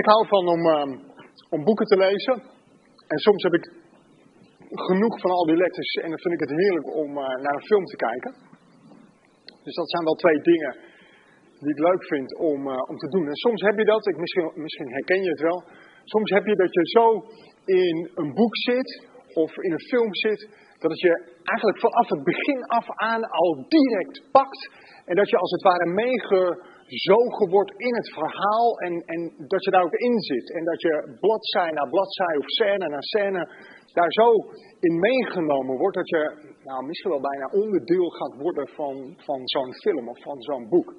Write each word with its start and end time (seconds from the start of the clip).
Ik 0.00 0.06
hou 0.12 0.26
van 0.26 0.44
om, 0.54 0.62
ehm, 0.66 0.92
om 1.54 1.64
boeken 1.64 1.86
te 1.86 1.98
lezen. 2.06 2.34
En 3.12 3.18
soms 3.18 3.42
heb 3.42 3.54
ik 3.60 3.66
genoeg 4.88 5.20
van 5.20 5.30
al 5.30 5.46
die 5.46 5.56
letters 5.56 5.92
en 5.94 6.08
dan 6.08 6.18
vind 6.18 6.34
ik 6.34 6.40
het 6.46 6.58
heerlijk 6.60 6.88
om 7.02 7.10
eh, 7.18 7.24
naar 7.44 7.54
een 7.54 7.70
film 7.72 7.84
te 7.84 7.96
kijken. 7.96 8.32
Dus 9.64 9.74
dat 9.74 9.90
zijn 9.90 10.04
wel 10.04 10.14
twee 10.24 10.40
dingen 10.50 10.76
die 11.60 11.70
ik 11.70 11.78
leuk 11.78 12.04
vind 12.04 12.36
om, 12.36 12.60
eh, 12.68 12.90
om 12.90 12.96
te 12.96 13.08
doen. 13.08 13.26
En 13.26 13.36
soms 13.36 13.60
heb 13.62 13.78
je 13.78 13.84
dat, 13.84 14.06
ik, 14.06 14.16
misschien, 14.16 14.50
misschien 14.54 14.90
herken 14.92 15.22
je 15.22 15.30
het 15.30 15.40
wel. 15.40 15.64
Soms 16.04 16.30
heb 16.30 16.46
je 16.46 16.56
dat 16.56 16.72
je 16.74 16.84
zo 16.96 17.06
in 17.64 18.10
een 18.14 18.34
boek 18.34 18.56
zit 18.56 18.90
of 19.34 19.56
in 19.56 19.72
een 19.72 19.86
film 19.92 20.14
zit, 20.14 20.40
dat 20.78 20.90
het 20.90 21.00
je 21.00 21.14
eigenlijk 21.42 21.78
vanaf 21.80 22.08
het 22.08 22.24
begin 22.24 22.64
af 22.64 22.86
aan 22.90 23.22
al 23.22 23.64
direct 23.68 24.30
pakt. 24.30 24.70
En 25.04 25.14
dat 25.16 25.28
je 25.30 25.36
als 25.36 25.50
het 25.50 25.62
ware 25.62 25.86
meegezogen 26.88 27.50
wordt 27.50 27.72
in 27.76 27.94
het 27.94 28.08
verhaal 28.12 28.78
en, 28.78 29.02
en 29.04 29.20
dat 29.46 29.64
je 29.64 29.70
daar 29.70 29.82
ook 29.82 29.98
in 30.08 30.20
zit. 30.20 30.52
En 30.52 30.64
dat 30.64 30.80
je 30.80 31.16
bladzij 31.20 31.70
na 31.70 31.84
bladzij 31.84 32.36
of 32.36 32.46
scène 32.46 32.88
na 32.88 33.00
scène 33.00 33.48
daar 33.92 34.12
zo 34.12 34.28
in 34.80 34.98
meegenomen 34.98 35.76
wordt 35.76 35.96
dat 35.96 36.08
je 36.08 36.22
nou, 36.64 36.86
misschien 36.86 37.10
wel 37.10 37.20
bijna 37.20 37.46
onderdeel 37.62 38.08
gaat 38.10 38.34
worden 38.36 38.68
van, 38.68 39.14
van 39.16 39.40
zo'n 39.44 39.74
film 39.74 40.08
of 40.08 40.22
van 40.22 40.42
zo'n 40.42 40.68
boek. 40.68 40.94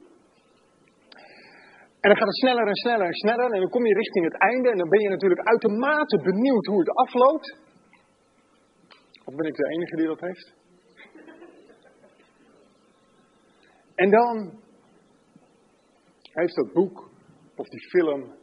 En 2.01 2.09
dan 2.09 2.17
gaat 2.17 2.27
het 2.27 2.37
sneller 2.43 2.67
en 2.67 2.76
sneller 2.76 3.05
en 3.05 3.13
sneller 3.13 3.51
en 3.51 3.59
dan 3.59 3.70
kom 3.70 3.85
je 3.85 3.93
richting 3.93 4.26
het 4.26 4.37
einde 4.37 4.70
en 4.70 4.77
dan 4.77 4.90
ben 4.90 4.99
je 4.99 5.09
natuurlijk 5.09 5.48
uitermate 5.48 6.17
benieuwd 6.21 6.65
hoe 6.65 6.79
het 6.79 6.90
afloopt. 6.90 7.57
Of 9.26 9.35
ben 9.35 9.48
ik 9.48 9.55
de 9.55 9.70
enige 9.70 9.95
die 9.95 10.07
dat 10.07 10.20
heeft? 10.20 10.57
En 13.95 14.09
dan 14.09 14.59
heeft 16.33 16.55
dat 16.55 16.73
boek 16.73 17.09
of 17.55 17.67
die 17.67 17.89
film 17.89 18.33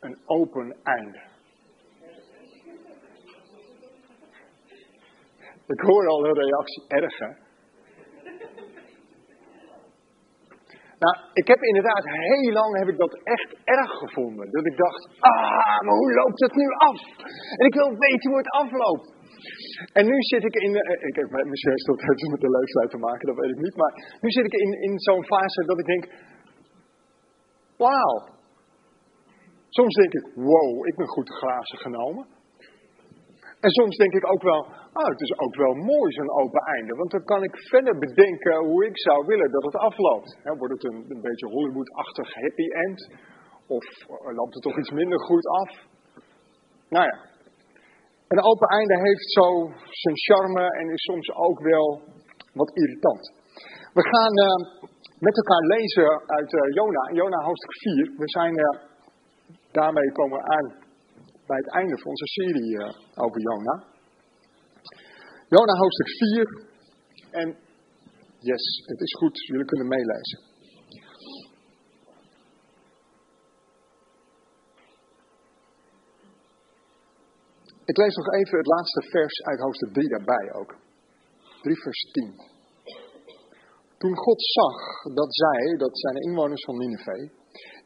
een 0.00 0.18
open 0.26 0.76
einde. 0.82 1.26
Ik 5.66 5.80
hoor 5.80 6.06
al 6.06 6.24
een 6.24 6.34
reactie, 6.34 6.84
erg 6.88 7.18
hè? 7.18 7.46
Nou, 10.98 11.16
ik 11.32 11.46
heb 11.46 11.60
inderdaad 11.60 12.04
heel 12.04 12.52
lang 12.52 12.78
heb 12.78 12.88
ik 12.88 12.98
dat 12.98 13.20
echt 13.22 13.56
erg 13.64 13.90
gevonden. 13.90 14.50
Dat 14.50 14.66
ik 14.66 14.76
dacht, 14.76 15.08
ah, 15.18 15.80
maar 15.80 15.96
hoe 15.96 16.12
loopt 16.12 16.40
het 16.40 16.54
nu 16.54 16.66
af? 16.68 17.00
En 17.56 17.66
ik 17.66 17.74
wil 17.74 17.96
weten 17.96 18.30
hoe 18.30 18.38
het 18.38 18.50
afloopt. 18.50 19.17
En 19.98 20.04
nu 20.06 20.16
zit 20.32 20.44
ik 20.44 20.54
in, 20.54 20.72
uh, 20.74 21.08
ik 21.10 21.16
heb 21.20 21.28
misschien 21.52 21.72
heeft 21.72 21.86
het 21.86 22.30
met 22.30 22.40
de 22.40 22.56
leeftijd 22.58 22.90
te 22.90 22.98
maken, 23.06 23.26
dat 23.26 23.36
weet 23.36 23.54
ik 23.56 23.60
niet. 23.66 23.76
Maar 23.76 23.92
nu 24.20 24.30
zit 24.30 24.44
ik 24.44 24.52
in, 24.52 24.72
in 24.86 24.98
zo'n 24.98 25.24
fase 25.24 25.64
dat 25.64 25.78
ik 25.78 25.86
denk, 25.86 26.04
wauw. 27.76 28.14
Soms 29.68 29.94
denk 29.94 30.12
ik, 30.12 30.26
wow, 30.34 30.86
ik 30.86 30.96
ben 30.96 31.06
goed 31.06 31.30
glazen 31.30 31.78
genomen. 31.78 32.26
En 33.60 33.70
soms 33.70 33.96
denk 33.96 34.14
ik 34.14 34.32
ook 34.32 34.42
wel, 34.42 34.66
ah, 34.92 35.08
het 35.14 35.20
is 35.20 35.38
ook 35.38 35.54
wel 35.54 35.74
mooi 35.74 36.12
zo'n 36.12 36.30
open 36.30 36.60
einde. 36.60 36.94
Want 36.94 37.10
dan 37.10 37.24
kan 37.24 37.42
ik 37.42 37.54
verder 37.56 37.98
bedenken 37.98 38.56
hoe 38.56 38.86
ik 38.86 38.98
zou 38.98 39.26
willen 39.26 39.50
dat 39.50 39.64
het 39.64 39.74
afloopt. 39.74 40.38
wordt 40.42 40.74
het 40.74 40.84
een, 40.84 41.04
een 41.08 41.20
beetje 41.20 41.46
Hollywood-achtig 41.46 42.34
happy 42.34 42.68
end? 42.86 43.10
Of 43.66 43.84
eh, 43.84 44.36
loopt 44.36 44.54
het 44.54 44.62
toch 44.62 44.78
iets 44.78 44.90
minder 44.90 45.20
goed 45.20 45.46
af? 45.46 45.70
Nou 46.88 47.04
ja, 47.04 47.27
een 48.28 48.42
open 48.50 48.68
einde 48.68 48.96
heeft 49.06 49.30
zo 49.38 49.46
zijn 50.02 50.16
charme 50.26 50.64
en 50.78 50.88
is 50.88 51.02
soms 51.02 51.28
ook 51.34 51.60
wel 51.60 52.02
wat 52.52 52.76
irritant. 52.76 53.32
We 53.92 54.02
gaan 54.12 54.34
uh, 54.48 54.56
met 55.18 55.36
elkaar 55.36 55.64
lezen 55.76 56.10
uit 56.26 56.52
uh, 56.52 56.60
Jona, 56.74 57.10
Jona 57.12 57.44
hoofdstuk 57.44 57.72
4. 57.72 58.12
We 58.16 58.28
zijn 58.28 58.58
uh, 58.58 58.80
daarmee 59.70 60.12
komen 60.12 60.40
aan 60.42 60.66
bij 61.46 61.56
het 61.56 61.70
einde 61.70 61.98
van 61.98 62.10
onze 62.10 62.26
serie 62.26 62.78
over 63.14 63.40
Jona. 63.40 63.84
Jona 65.48 65.74
hoofdstuk 65.82 66.08
4. 66.08 66.66
En 67.30 67.56
yes, 68.38 68.82
het 68.86 69.00
is 69.00 69.12
goed, 69.18 69.46
jullie 69.46 69.64
kunnen 69.64 69.88
meelezen. 69.88 70.47
Ik 77.90 77.96
lees 77.96 78.14
nog 78.14 78.28
even 78.38 78.58
het 78.58 78.66
laatste 78.66 79.02
vers 79.14 79.34
uit 79.42 79.60
hoofdstuk 79.60 79.92
3 79.92 80.08
daarbij 80.08 80.46
ook. 80.60 80.70
3 81.62 81.76
vers 81.84 82.00
10. 82.12 82.40
Toen 83.98 84.16
God 84.16 84.40
zag 84.56 84.78
dat 85.14 85.30
zij, 85.34 85.76
dat 85.76 85.98
zijn 85.98 86.14
de 86.14 86.26
inwoners 86.28 86.64
van 86.64 86.76
Nineveh, 86.76 87.30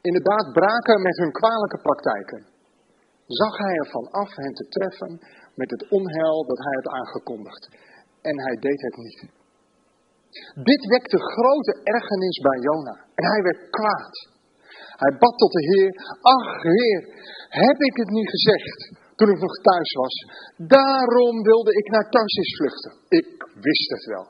inderdaad 0.00 0.52
braken 0.52 1.02
met 1.02 1.16
hun 1.16 1.32
kwalijke 1.32 1.80
praktijken 1.86 2.40
zag 3.26 3.58
hij 3.58 3.74
ervan 3.74 4.06
af 4.10 4.30
hen 4.34 4.54
te 4.54 4.66
treffen 4.68 5.12
met 5.54 5.70
het 5.70 5.88
onheil 5.88 6.44
dat 6.46 6.58
hij 6.58 6.74
had 6.80 6.88
aangekondigd. 6.98 7.68
En 8.22 8.36
hij 8.40 8.56
deed 8.56 8.80
het 8.80 8.96
niet. 8.96 9.20
Dit 10.70 10.86
wekte 10.86 11.18
grote 11.18 11.80
ergernis 11.82 12.38
bij 12.38 12.58
Jona 12.58 12.96
en 13.14 13.24
hij 13.32 13.42
werd 13.42 13.70
kwaad. 13.70 14.14
Hij 15.02 15.18
bad 15.18 15.38
tot 15.38 15.52
de 15.52 15.64
Heer, 15.70 15.92
ach 16.20 16.62
Heer, 16.62 17.00
heb 17.48 17.78
ik 17.80 17.96
het 17.96 18.08
niet 18.08 18.28
gezegd 18.28 19.01
toen 19.22 19.34
ik 19.34 19.40
nog 19.48 19.56
thuis 19.68 19.90
was? 20.02 20.16
Daarom 20.76 21.42
wilde 21.42 21.72
ik 21.80 21.86
naar 21.90 22.10
Tarsis 22.10 22.50
vluchten. 22.56 22.92
Ik 23.08 23.30
wist 23.68 23.88
het 23.94 24.04
wel. 24.14 24.26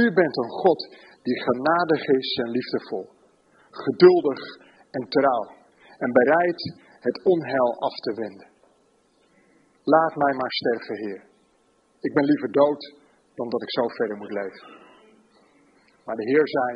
U 0.00 0.02
bent 0.12 0.36
een 0.36 0.52
God 0.62 0.80
die 1.22 1.38
genadig 1.48 2.02
is 2.20 2.28
en 2.42 2.50
liefdevol, 2.50 3.06
geduldig 3.70 4.40
en 4.90 5.08
trouw 5.08 5.44
en 5.98 6.12
bereid 6.12 6.60
het 7.08 7.24
onheil 7.24 7.70
af 7.78 7.96
te 8.04 8.12
wenden. 8.14 8.48
Laat 9.82 10.14
mij 10.16 10.34
maar 10.34 10.52
sterven, 10.52 10.96
Heer. 10.96 11.22
Ik 12.00 12.12
ben 12.14 12.24
liever 12.24 12.52
dood 12.52 12.82
dan 13.34 13.48
dat 13.48 13.62
ik 13.62 13.70
zo 13.70 13.88
verder 13.88 14.16
moet 14.16 14.32
leven. 14.32 14.68
Maar 16.04 16.16
de 16.16 16.28
Heer 16.30 16.48
zei: 16.48 16.70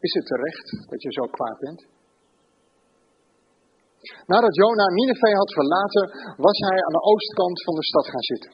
Is 0.00 0.12
het 0.14 0.26
terecht 0.26 0.88
dat 0.90 1.02
je 1.02 1.12
zo 1.12 1.24
kwaad 1.26 1.58
bent? 1.58 1.95
Nadat 4.32 4.54
Jona 4.60 4.86
Nineveh 4.98 5.36
had 5.42 5.52
verlaten, 5.60 6.04
was 6.46 6.58
hij 6.68 6.78
aan 6.84 6.96
de 6.98 7.04
oostkant 7.12 7.56
van 7.66 7.74
de 7.78 7.84
stad 7.90 8.06
gaan 8.12 8.26
zitten. 8.32 8.52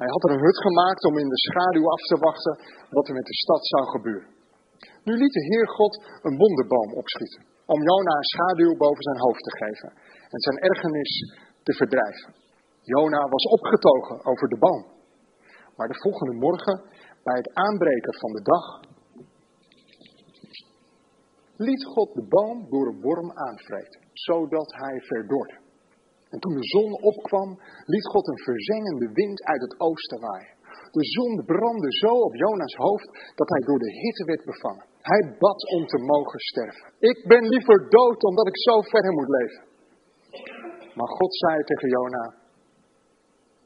Hij 0.00 0.10
had 0.14 0.22
er 0.24 0.32
een 0.34 0.46
hut 0.46 0.60
gemaakt 0.66 1.02
om 1.08 1.14
in 1.22 1.28
de 1.34 1.40
schaduw 1.46 1.86
af 1.94 2.02
te 2.10 2.18
wachten 2.26 2.54
wat 2.96 3.08
er 3.08 3.14
met 3.14 3.26
de 3.32 3.38
stad 3.44 3.62
zou 3.72 3.84
gebeuren. 3.94 4.30
Nu 5.06 5.12
liet 5.22 5.34
de 5.38 5.44
Heer 5.50 5.68
God 5.68 5.92
een 6.22 6.36
wonderboom 6.36 6.90
opschieten 7.02 7.42
om 7.72 7.82
Jona 7.88 8.14
een 8.16 8.32
schaduw 8.34 8.76
boven 8.76 9.02
zijn 9.02 9.20
hoofd 9.24 9.42
te 9.48 9.54
geven 9.62 9.90
en 10.34 10.40
zijn 10.46 10.58
ergernis 10.58 11.12
te 11.62 11.72
verdrijven. 11.80 12.34
Jona 12.82 13.28
was 13.28 13.44
opgetogen 13.56 14.24
over 14.24 14.48
de 14.48 14.58
boom. 14.58 14.82
Maar 15.76 15.88
de 15.88 16.00
volgende 16.04 16.32
morgen, 16.32 16.76
bij 17.22 17.36
het 17.36 17.50
aanbreken 17.54 18.14
van 18.14 18.32
de 18.32 18.42
dag, 18.42 18.64
liet 21.56 21.84
God 21.84 22.14
de 22.14 22.26
boom 22.28 22.70
door 22.70 22.86
een 22.86 23.00
worm 23.00 23.30
aanvreten, 23.32 24.00
zodat 24.26 24.70
hij 24.82 24.96
verdorde. 25.00 25.56
En 26.32 26.38
toen 26.38 26.54
de 26.54 26.68
zon 26.76 26.92
opkwam, 27.10 27.48
liet 27.84 28.06
God 28.06 28.28
een 28.28 28.42
verzengende 28.50 29.08
wind 29.12 29.42
uit 29.42 29.60
het 29.60 29.80
oosten 29.80 30.20
waaien. 30.20 30.56
De 30.90 31.04
zon 31.16 31.44
brandde 31.44 31.92
zo 32.04 32.12
op 32.28 32.34
Jona's 32.34 32.74
hoofd 32.74 33.08
dat 33.34 33.48
hij 33.48 33.60
door 33.60 33.78
de 33.78 33.92
hitte 34.00 34.24
werd 34.24 34.44
bevangen. 34.44 34.84
Hij 35.00 35.36
bad 35.38 35.60
om 35.76 35.86
te 35.86 35.98
mogen 35.98 36.40
sterven. 36.40 36.92
Ik 36.98 37.24
ben 37.26 37.48
liever 37.48 37.88
dood 37.88 38.22
omdat 38.24 38.46
ik 38.46 38.58
zo 38.58 38.80
verder 38.80 39.12
moet 39.12 39.28
leven. 39.28 39.64
Maar 40.94 41.08
God 41.08 41.36
zei 41.36 41.62
tegen 41.64 41.88
Jona, 41.88 42.34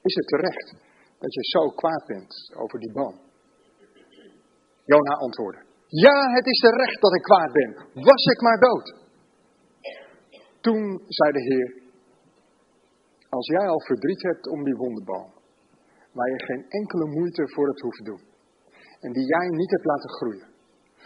is 0.03 0.15
het 0.15 0.27
terecht 0.27 0.69
dat 1.19 1.35
je 1.35 1.45
zo 1.45 1.69
kwaad 1.69 2.05
bent 2.07 2.33
over 2.57 2.79
die 2.79 2.93
boom? 2.93 3.17
Jona 4.85 5.15
antwoordde, 5.15 5.63
ja, 5.87 6.19
het 6.33 6.47
is 6.47 6.59
terecht 6.59 7.01
dat 7.01 7.15
ik 7.15 7.23
kwaad 7.23 7.53
ben. 7.53 7.71
Was 7.95 8.25
ik 8.25 8.41
maar 8.41 8.59
dood. 8.59 9.02
Toen 10.67 10.85
zei 11.19 11.29
de 11.33 11.43
Heer, 11.49 11.69
als 13.29 13.47
jij 13.47 13.67
al 13.69 13.81
verdriet 13.81 14.23
hebt 14.23 14.49
om 14.49 14.65
die 14.65 14.77
wonderboom, 14.77 15.31
waar 16.13 16.31
je 16.31 16.45
geen 16.45 16.65
enkele 16.69 17.07
moeite 17.07 17.49
voor 17.49 17.69
het 17.69 17.81
hoeft 17.81 18.05
doen, 18.05 18.23
en 19.01 19.13
die 19.13 19.27
jij 19.27 19.49
niet 19.49 19.71
hebt 19.71 19.85
laten 19.85 20.11
groeien, 20.11 20.49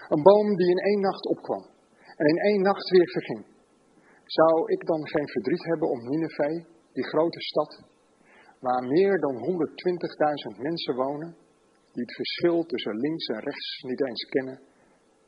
een 0.09 0.23
boom 0.23 0.57
die 0.57 0.71
in 0.71 0.79
één 0.79 1.01
nacht 1.01 1.27
opkwam 1.27 1.65
en 2.17 2.27
in 2.27 2.39
één 2.39 2.63
nacht 2.63 2.91
weer 2.91 3.09
verging. 3.09 3.45
Zou 4.25 4.73
ik 4.73 4.87
dan 4.87 5.09
geen 5.09 5.29
verdriet 5.29 5.65
hebben 5.65 5.89
om 5.91 6.09
Nineveh, 6.09 6.65
die 6.93 7.07
grote 7.07 7.41
stad, 7.41 7.83
waar 8.61 8.83
meer 8.83 9.19
dan 9.21 9.35
120.000 10.57 10.63
mensen 10.63 10.95
wonen, 10.95 11.37
die 11.93 12.03
het 12.03 12.15
verschil 12.15 12.63
tussen 12.63 12.97
links 12.97 13.27
en 13.27 13.41
rechts 13.41 13.83
niet 13.83 14.07
eens 14.07 14.25
kennen, 14.25 14.61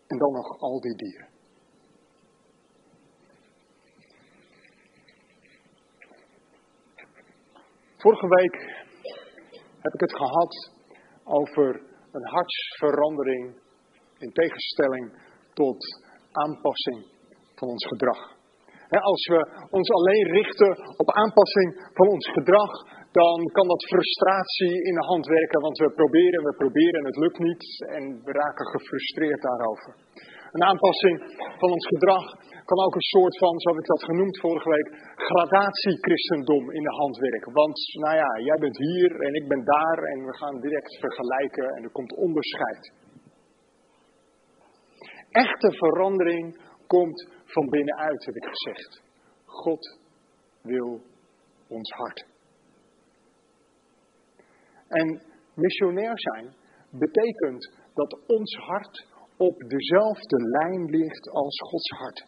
en 0.06 0.18
dan 0.18 0.32
nog 0.32 0.58
al 0.58 0.80
die 0.80 0.96
dieren? 0.96 1.37
Vorige 8.04 8.28
week 8.28 8.56
heb 9.84 9.92
ik 9.92 10.00
het 10.00 10.16
gehad 10.22 10.52
over 11.24 11.68
een 12.12 12.26
hartsverandering 12.34 13.44
in 14.18 14.32
tegenstelling 14.32 15.06
tot 15.52 15.80
aanpassing 16.32 16.98
van 17.54 17.68
ons 17.68 17.86
gedrag. 17.86 18.20
als 18.88 19.26
we 19.32 19.40
ons 19.70 19.90
alleen 19.90 20.26
richten 20.40 20.72
op 21.02 21.10
aanpassing 21.10 21.68
van 21.98 22.08
ons 22.08 22.26
gedrag, 22.28 22.72
dan 23.10 23.38
kan 23.56 23.66
dat 23.68 23.88
frustratie 23.92 24.74
in 24.88 24.94
de 24.94 25.06
hand 25.10 25.26
werken, 25.26 25.60
want 25.60 25.78
we 25.78 25.90
proberen, 25.90 26.42
we 26.44 26.54
proberen 26.56 27.00
en 27.00 27.06
het 27.06 27.16
lukt 27.16 27.38
niet 27.38 27.64
en 27.96 28.04
we 28.24 28.32
raken 28.32 28.66
gefrustreerd 28.66 29.42
daarover. 29.42 29.94
Een 30.52 30.64
aanpassing 30.70 31.16
van 31.60 31.70
ons 31.70 31.86
gedrag 31.86 32.24
kan 32.70 32.84
ook 32.86 32.94
een 32.94 33.12
soort 33.16 33.38
van, 33.38 33.60
zo 33.60 33.70
heb 33.70 33.80
ik 33.82 33.86
dat 33.86 34.04
genoemd 34.04 34.40
vorige 34.40 34.68
week, 34.68 34.88
gradatie-christendom 35.28 36.70
in 36.70 36.82
de 36.82 36.94
hand 37.00 37.16
werken. 37.16 37.52
Want, 37.52 37.78
nou 38.04 38.16
ja, 38.16 38.30
jij 38.48 38.58
bent 38.58 38.76
hier 38.76 39.20
en 39.20 39.34
ik 39.34 39.48
ben 39.48 39.64
daar 39.64 39.98
en 40.12 40.24
we 40.24 40.34
gaan 40.36 40.60
direct 40.60 40.98
vergelijken 40.98 41.68
en 41.74 41.82
er 41.82 41.90
komt 41.90 42.14
onderscheid. 42.14 42.92
Echte 45.30 45.72
verandering 45.72 46.60
komt 46.86 47.28
van 47.44 47.68
binnenuit, 47.68 48.24
heb 48.24 48.34
ik 48.34 48.44
gezegd. 48.44 49.02
God 49.44 49.98
wil 50.62 51.00
ons 51.68 51.90
hart. 51.90 52.26
En 54.88 55.22
missionair 55.54 56.18
zijn 56.20 56.54
betekent 56.90 57.72
dat 57.94 58.20
ons 58.26 58.56
hart 58.56 59.06
op 59.36 59.58
dezelfde 59.58 60.36
lijn 60.36 60.84
ligt 60.84 61.28
als 61.30 61.60
Gods 61.70 61.90
hart. 61.90 62.27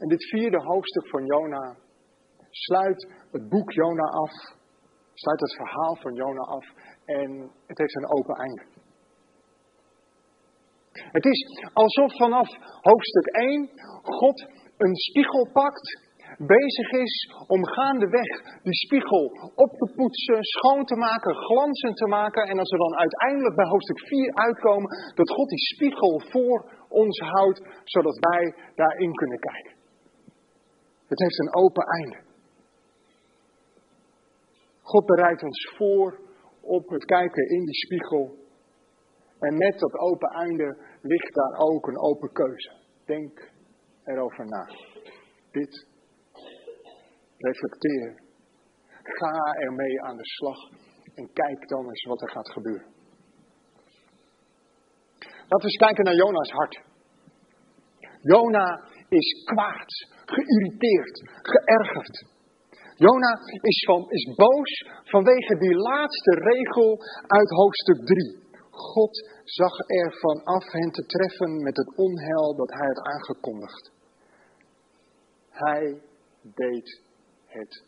En 0.00 0.08
dit 0.08 0.24
vierde 0.24 0.62
hoofdstuk 0.62 1.08
van 1.08 1.24
Jona 1.24 1.76
sluit 2.50 3.08
het 3.30 3.48
boek 3.48 3.72
Jona 3.72 4.06
af, 4.24 4.32
sluit 5.14 5.40
het 5.40 5.54
verhaal 5.54 5.96
van 5.96 6.14
Jona 6.14 6.40
af 6.40 6.66
en 7.04 7.50
het 7.66 7.78
heeft 7.78 7.96
een 7.96 8.12
open 8.12 8.34
einde. 8.34 8.64
Het 10.92 11.24
is 11.24 11.70
alsof 11.72 12.16
vanaf 12.16 12.48
hoofdstuk 12.80 13.26
1 13.26 13.70
God 14.02 14.46
een 14.76 14.94
spiegel 14.94 15.48
pakt 15.52 16.08
bezig 16.38 16.90
is 16.90 17.34
om 17.46 17.66
gaandeweg 17.66 18.60
die 18.62 18.74
spiegel 18.74 19.24
op 19.54 19.70
te 19.70 19.92
poetsen, 19.96 20.38
schoon 20.40 20.84
te 20.84 20.96
maken, 20.96 21.34
glanzend 21.34 21.96
te 21.96 22.06
maken. 22.06 22.42
En 22.48 22.58
als 22.58 22.70
we 22.70 22.76
dan 22.76 22.96
uiteindelijk 22.96 23.56
bij 23.56 23.66
hoofdstuk 23.66 23.98
4 23.98 24.34
uitkomen, 24.34 25.14
dat 25.14 25.30
God 25.30 25.48
die 25.48 25.58
spiegel 25.74 26.22
voor 26.30 26.70
ons 26.88 27.18
houdt, 27.18 27.62
zodat 27.84 28.18
wij 28.18 28.54
daarin 28.74 29.12
kunnen 29.12 29.38
kijken. 29.38 29.79
Het 31.10 31.18
heeft 31.18 31.38
een 31.38 31.54
open 31.54 31.84
einde. 31.84 32.18
God 34.82 35.06
bereidt 35.06 35.42
ons 35.42 35.74
voor 35.76 36.20
op 36.60 36.88
het 36.88 37.04
kijken 37.04 37.48
in 37.48 37.64
die 37.64 37.74
spiegel. 37.74 38.38
En 39.38 39.56
met 39.56 39.78
dat 39.78 39.94
open 39.94 40.28
einde 40.28 40.76
ligt 41.02 41.34
daar 41.34 41.58
ook 41.58 41.86
een 41.86 41.98
open 41.98 42.32
keuze. 42.32 42.72
Denk 43.04 43.50
erover 44.04 44.46
na. 44.46 44.68
Dit 45.50 45.86
Reflecteer. 47.36 48.22
Ga 49.02 49.54
ermee 49.54 50.02
aan 50.02 50.16
de 50.16 50.26
slag 50.26 50.58
en 51.14 51.32
kijk 51.32 51.68
dan 51.68 51.88
eens 51.88 52.04
wat 52.04 52.22
er 52.22 52.30
gaat 52.30 52.50
gebeuren. 52.50 52.92
Laten 55.18 55.58
we 55.58 55.64
eens 55.64 55.76
kijken 55.76 56.04
naar 56.04 56.14
Jona's 56.14 56.50
hart. 56.50 56.82
Jona 58.20 58.84
is 59.08 59.44
kwaad, 59.44 60.08
geïrriteerd, 60.36 61.16
geërgerd. 61.52 62.16
Jona 63.06 63.32
is, 63.72 63.84
van, 63.86 64.02
is 64.08 64.24
boos 64.34 64.72
vanwege 65.14 65.54
die 65.58 65.74
laatste 65.74 66.32
regel 66.50 66.90
uit 67.26 67.50
hoofdstuk 67.50 68.06
3. 68.06 68.38
God 68.70 69.14
zag 69.44 69.78
er 69.78 70.18
van 70.20 70.44
af 70.44 70.72
hen 70.72 70.90
te 70.90 71.06
treffen 71.06 71.62
met 71.62 71.76
het 71.76 71.96
onheil 71.96 72.54
dat 72.56 72.70
hij 72.70 72.86
had 72.86 73.06
aangekondigd. 73.06 73.92
Hij 75.50 76.00
deed 76.42 77.02
het 77.46 77.84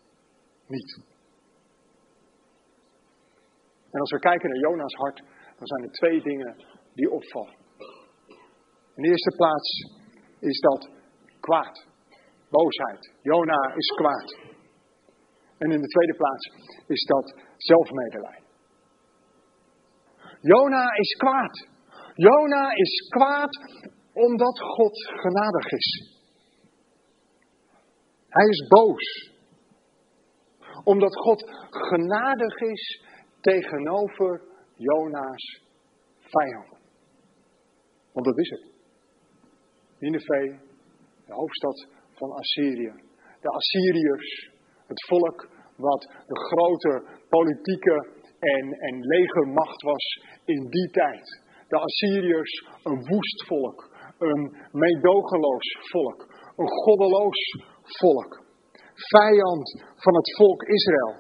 niet. 0.67 1.01
En 3.91 4.01
als 4.01 4.11
we 4.11 4.19
kijken 4.19 4.49
naar 4.49 4.59
Jona's 4.59 4.95
hart, 4.95 5.23
dan 5.59 5.67
zijn 5.67 5.83
er 5.83 5.91
twee 5.91 6.23
dingen 6.23 6.57
die 6.95 7.11
opvallen. 7.11 7.57
In 8.95 9.03
de 9.03 9.09
eerste 9.09 9.37
plaats 9.37 9.71
is 10.39 10.61
dat 10.61 10.91
kwaad, 11.41 11.87
boosheid. 12.57 13.03
Jona 13.23 13.61
is 13.77 13.89
kwaad. 14.01 14.29
En 15.59 15.71
in 15.71 15.81
de 15.81 15.87
tweede 15.95 16.15
plaats 16.15 16.47
is 16.87 17.05
dat 17.05 17.27
zelfmedelijden. 17.57 18.51
Jona 20.41 20.87
is 20.95 21.13
kwaad. 21.17 21.67
Jona 22.15 22.75
is 22.75 23.09
kwaad 23.09 23.55
omdat 24.13 24.59
God 24.61 24.97
genadig 25.07 25.67
is. 25.71 26.21
Hij 28.29 28.47
is 28.47 28.67
boos 28.69 29.31
omdat 30.85 31.17
God 31.17 31.51
genadig 31.71 32.61
is 32.61 33.05
tegenover 33.41 34.43
Jona's 34.77 35.63
vijanden. 36.21 36.79
Want 38.13 38.27
dat 38.27 38.39
is 38.39 38.51
het. 38.51 38.71
Nineveh, 39.99 40.59
de 41.27 41.33
hoofdstad 41.33 41.87
van 42.23 42.33
Assyrië. 42.43 42.95
De 43.45 43.51
Assyriërs, 43.59 44.31
het 44.87 45.01
volk 45.09 45.39
wat 45.77 46.03
de 46.31 46.39
grote 46.49 46.93
politieke 47.29 47.97
en, 48.39 48.65
en 48.89 48.95
legermacht 49.01 49.83
was 49.83 50.07
in 50.45 50.63
die 50.77 50.91
tijd. 50.91 51.27
De 51.69 51.79
Assyriërs, 51.79 52.55
een 52.83 53.01
woest 53.11 53.47
volk, 53.47 53.79
een 54.19 54.43
meedogenloos 54.73 55.69
volk, 55.91 56.21
een 56.57 56.71
goddeloos 56.85 57.41
volk 58.01 58.33
vijand 58.95 59.85
van 59.97 60.15
het 60.15 60.37
volk 60.37 60.63
Israël. 60.63 61.15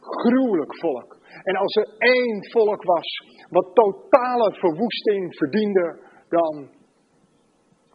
Gruwelijk 0.00 0.74
volk. 0.78 1.18
En 1.42 1.56
als 1.56 1.74
er 1.74 1.94
één 1.98 2.50
volk 2.50 2.82
was 2.82 3.08
wat 3.50 3.74
totale 3.74 4.54
verwoesting 4.54 5.36
verdiende, 5.36 5.98
dan 6.28 6.70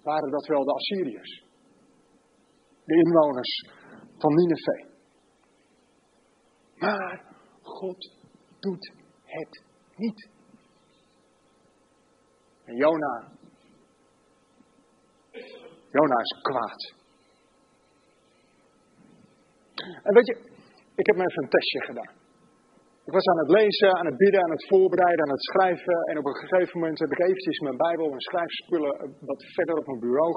waren 0.03 0.31
dat 0.31 0.45
wel 0.45 0.63
de 0.63 0.73
Assyriërs. 0.73 1.48
De 2.89 2.95
inwoners 2.95 3.53
van 4.17 4.33
Nineveh. 4.33 4.83
Maar 6.75 7.21
God 7.61 8.15
doet 8.59 8.91
het 9.23 9.63
niet. 9.95 10.29
En 12.65 12.75
Jona, 12.75 13.31
Jona 15.91 16.17
is 16.27 16.41
kwaad. 16.41 16.93
En 20.03 20.13
weet 20.13 20.27
je, 20.27 20.35
ik 20.95 21.05
heb 21.05 21.15
me 21.15 21.23
even 21.23 21.43
een 21.43 21.49
testje 21.49 21.81
gedaan. 21.81 22.13
Ik 23.05 23.13
was 23.13 23.25
aan 23.25 23.37
het 23.37 23.49
lezen, 23.49 23.95
aan 23.97 24.05
het 24.05 24.17
bidden, 24.17 24.43
aan 24.43 24.51
het 24.57 24.67
voorbereiden, 24.67 25.25
aan 25.25 25.31
het 25.31 25.43
schrijven. 25.43 25.97
En 26.09 26.17
op 26.17 26.25
een 26.25 26.35
gegeven 26.35 26.79
moment 26.79 26.99
heb 26.99 27.11
ik 27.11 27.19
eventjes 27.19 27.59
mijn 27.59 27.77
Bijbel 27.77 28.11
en 28.11 28.19
schrijfspullen 28.19 29.15
wat 29.19 29.43
verder 29.55 29.75
op 29.77 29.85
mijn 29.85 29.99
bureau 29.99 30.33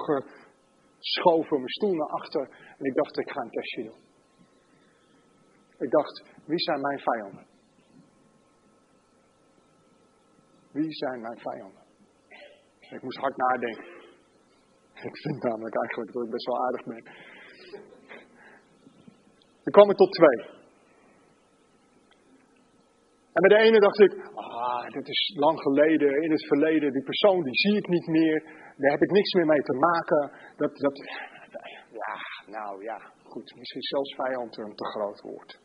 geschoven, 1.02 1.56
mijn 1.56 1.68
stoel 1.68 1.94
naar 1.94 2.08
achter. 2.08 2.48
En 2.78 2.84
ik 2.84 2.94
dacht, 2.94 3.18
ik 3.18 3.30
ga 3.30 3.40
een 3.40 3.50
testje 3.50 3.82
doen. 3.82 4.00
Ik 5.78 5.90
dacht, 5.90 6.22
wie 6.44 6.58
zijn 6.58 6.80
mijn 6.80 6.98
vijanden? 6.98 7.46
Wie 10.72 10.92
zijn 10.92 11.20
mijn 11.20 11.38
vijanden? 11.38 11.82
Ik 12.90 13.02
moest 13.02 13.18
hard 13.18 13.36
nadenken. 13.36 14.00
Ik 14.94 15.16
vind 15.16 15.42
namelijk 15.42 15.76
eigenlijk 15.76 16.12
dat 16.12 16.24
ik 16.24 16.30
best 16.30 16.46
wel 16.46 16.64
aardig 16.64 16.84
ben. 16.84 17.04
Dan 19.62 19.72
kwam 19.72 19.90
ik 19.90 19.96
tot 19.96 20.12
twee. 20.12 20.60
En 23.32 23.42
bij 23.42 23.58
de 23.58 23.64
ene 23.64 23.78
dacht 23.78 24.00
ik, 24.00 24.30
ah, 24.34 24.90
dit 24.92 25.08
is 25.08 25.32
lang 25.36 25.60
geleden, 25.60 26.22
in 26.22 26.30
het 26.30 26.46
verleden, 26.46 26.92
die 26.92 27.02
persoon 27.02 27.42
die 27.42 27.54
zie 27.54 27.76
ik 27.76 27.88
niet 27.88 28.06
meer, 28.06 28.61
daar 28.76 28.90
heb 28.90 29.02
ik 29.02 29.10
niks 29.10 29.32
meer 29.32 29.46
mee 29.46 29.62
te 29.62 29.72
maken. 29.72 30.30
Dat, 30.56 30.76
dat, 30.76 30.96
ja, 31.90 32.14
nou 32.46 32.82
ja, 32.82 32.98
goed, 33.22 33.54
misschien 33.56 33.82
zelfs 33.82 34.14
vijand 34.14 34.58
een 34.58 34.74
te 34.74 34.86
groot 34.86 35.20
woord. 35.20 35.60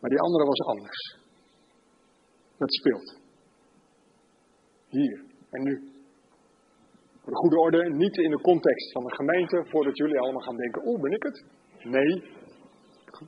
Maar 0.00 0.10
die 0.10 0.20
andere 0.20 0.44
was 0.44 0.60
anders. 0.60 1.18
Dat 2.56 2.72
speelt. 2.74 3.20
Hier 4.88 5.24
en 5.50 5.62
nu. 5.62 5.90
Voor 7.22 7.32
de 7.32 7.38
goede 7.38 7.58
orde, 7.58 7.90
niet 7.94 8.16
in 8.16 8.30
de 8.30 8.40
context 8.40 8.92
van 8.92 9.04
de 9.04 9.14
gemeente, 9.14 9.64
voordat 9.70 9.96
jullie 9.96 10.18
allemaal 10.18 10.42
gaan 10.42 10.56
denken, 10.56 10.86
oeh, 10.86 11.00
ben 11.00 11.12
ik 11.12 11.22
het? 11.22 11.44
Nee, 11.82 12.40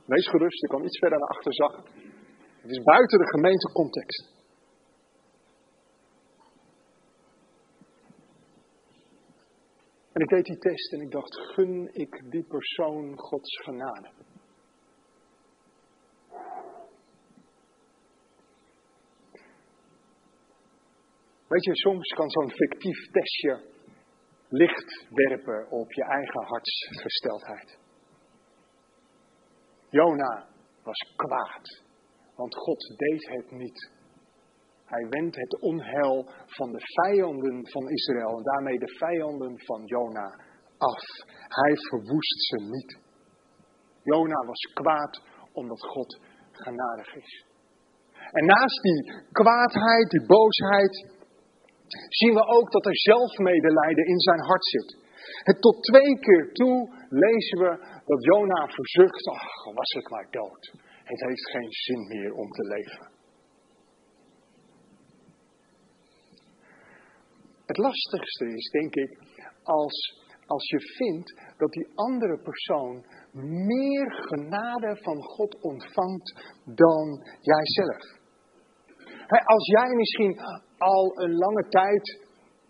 wees 0.05 0.27
gerust, 0.27 0.63
ik 0.63 0.69
kan 0.69 0.83
iets 0.83 0.99
verder 0.99 1.19
naar 1.19 1.27
achter 1.27 1.53
zakken. 1.53 1.83
Het 2.61 2.71
is 2.71 2.83
buiten 2.83 3.19
de 3.19 3.27
gemeentecontext. 3.27 4.34
En 10.15 10.21
ik 10.21 10.29
deed 10.29 10.45
die 10.45 10.57
test 10.57 10.93
en 10.93 11.01
ik 11.01 11.11
dacht, 11.11 11.35
gun 11.35 11.89
ik 11.93 12.31
die 12.31 12.43
persoon 12.43 13.19
Gods 13.19 13.57
genade? 13.63 14.09
Weet 21.47 21.63
je, 21.63 21.75
soms 21.75 22.13
kan 22.13 22.29
zo'n 22.29 22.51
fictief 22.51 23.11
testje 23.11 23.63
licht 24.49 25.05
werpen 25.09 25.71
op 25.71 25.91
je 25.91 26.03
eigen 26.03 26.43
hartsgesteldheid. 26.43 27.77
Jona 29.89 30.47
was 30.83 31.13
kwaad, 31.15 31.83
want 32.35 32.55
God 32.55 32.93
deed 32.97 33.27
het 33.29 33.51
niet. 33.51 33.94
Hij 34.95 35.07
wendt 35.09 35.35
het 35.35 35.59
onheil 35.59 36.29
van 36.45 36.71
de 36.71 36.81
vijanden 36.99 37.69
van 37.69 37.89
Israël 37.89 38.37
en 38.37 38.43
daarmee 38.43 38.79
de 38.79 38.93
vijanden 38.97 39.53
van 39.57 39.81
Jona 39.85 40.27
af. 40.77 41.05
Hij 41.61 41.73
verwoest 41.89 42.39
ze 42.49 42.57
niet. 42.75 42.91
Jona 44.03 44.45
was 44.45 44.61
kwaad 44.73 45.21
omdat 45.53 45.81
God 45.85 46.19
genadig 46.51 47.15
is. 47.15 47.45
En 48.31 48.45
naast 48.45 48.81
die 48.81 49.01
kwaadheid, 49.31 50.09
die 50.09 50.25
boosheid, 50.25 50.95
zien 52.09 52.33
we 52.33 52.43
ook 52.57 52.71
dat 52.71 52.85
er 52.85 52.97
zelfmedelijden 52.97 54.05
in 54.05 54.19
zijn 54.19 54.39
hart 54.39 54.65
zit. 54.65 54.97
Het 55.43 55.61
tot 55.61 55.83
twee 55.83 56.19
keer 56.19 56.53
toe 56.53 57.05
lezen 57.09 57.57
we 57.59 58.01
dat 58.05 58.23
Jona 58.23 58.67
verzucht, 58.67 59.27
ach, 59.27 59.73
was 59.73 59.91
ik 59.91 60.09
maar 60.09 60.27
dood. 60.29 60.73
Het 61.03 61.21
heeft 61.21 61.49
geen 61.49 61.71
zin 61.71 62.07
meer 62.07 62.33
om 62.33 62.49
te 62.49 62.63
leven. 62.63 63.14
Het 67.65 67.77
lastigste 67.77 68.45
is, 68.45 68.69
denk 68.69 68.95
ik, 68.95 69.19
als, 69.63 70.23
als 70.45 70.69
je 70.69 70.79
vindt 70.79 71.29
dat 71.57 71.71
die 71.71 71.87
andere 71.95 72.37
persoon 72.43 73.05
meer 73.71 74.11
genade 74.11 74.97
van 75.01 75.23
God 75.23 75.61
ontvangt 75.61 76.55
dan 76.65 77.05
jijzelf. 77.41 78.03
Als 79.45 79.65
jij 79.67 79.89
misschien 79.95 80.39
al 80.77 81.11
een 81.23 81.35
lange 81.35 81.67
tijd 81.69 82.23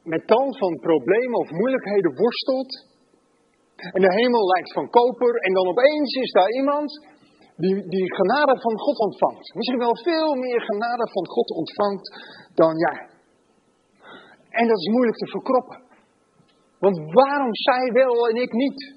met 0.03 0.27
tal 0.27 0.55
van 0.57 0.79
problemen 0.79 1.39
of 1.39 1.49
moeilijkheden 1.49 2.15
worstelt, 2.15 2.93
en 3.75 4.01
de 4.01 4.13
hemel 4.13 4.45
lijkt 4.53 4.73
van 4.73 4.89
koper, 4.89 5.35
en 5.35 5.53
dan 5.53 5.67
opeens 5.67 6.13
is 6.13 6.31
daar 6.31 6.51
iemand 6.51 7.07
die, 7.55 7.87
die 7.89 8.15
genade 8.15 8.59
van 8.61 8.79
God 8.79 8.97
ontvangt. 8.99 9.53
Misschien 9.55 9.79
wel 9.79 9.97
veel 9.97 10.35
meer 10.35 10.61
genade 10.61 11.09
van 11.11 11.27
God 11.27 11.49
ontvangt 11.51 12.05
dan 12.53 12.77
jij. 12.77 13.14
En 14.59 14.67
dat 14.67 14.77
is 14.77 14.87
moeilijk 14.87 15.17
te 15.17 15.27
verkroppen. 15.27 15.83
Want 16.79 17.13
waarom 17.13 17.55
zij 17.55 17.91
wel 17.91 18.29
en 18.29 18.35
ik 18.35 18.51
niet? 18.51 18.95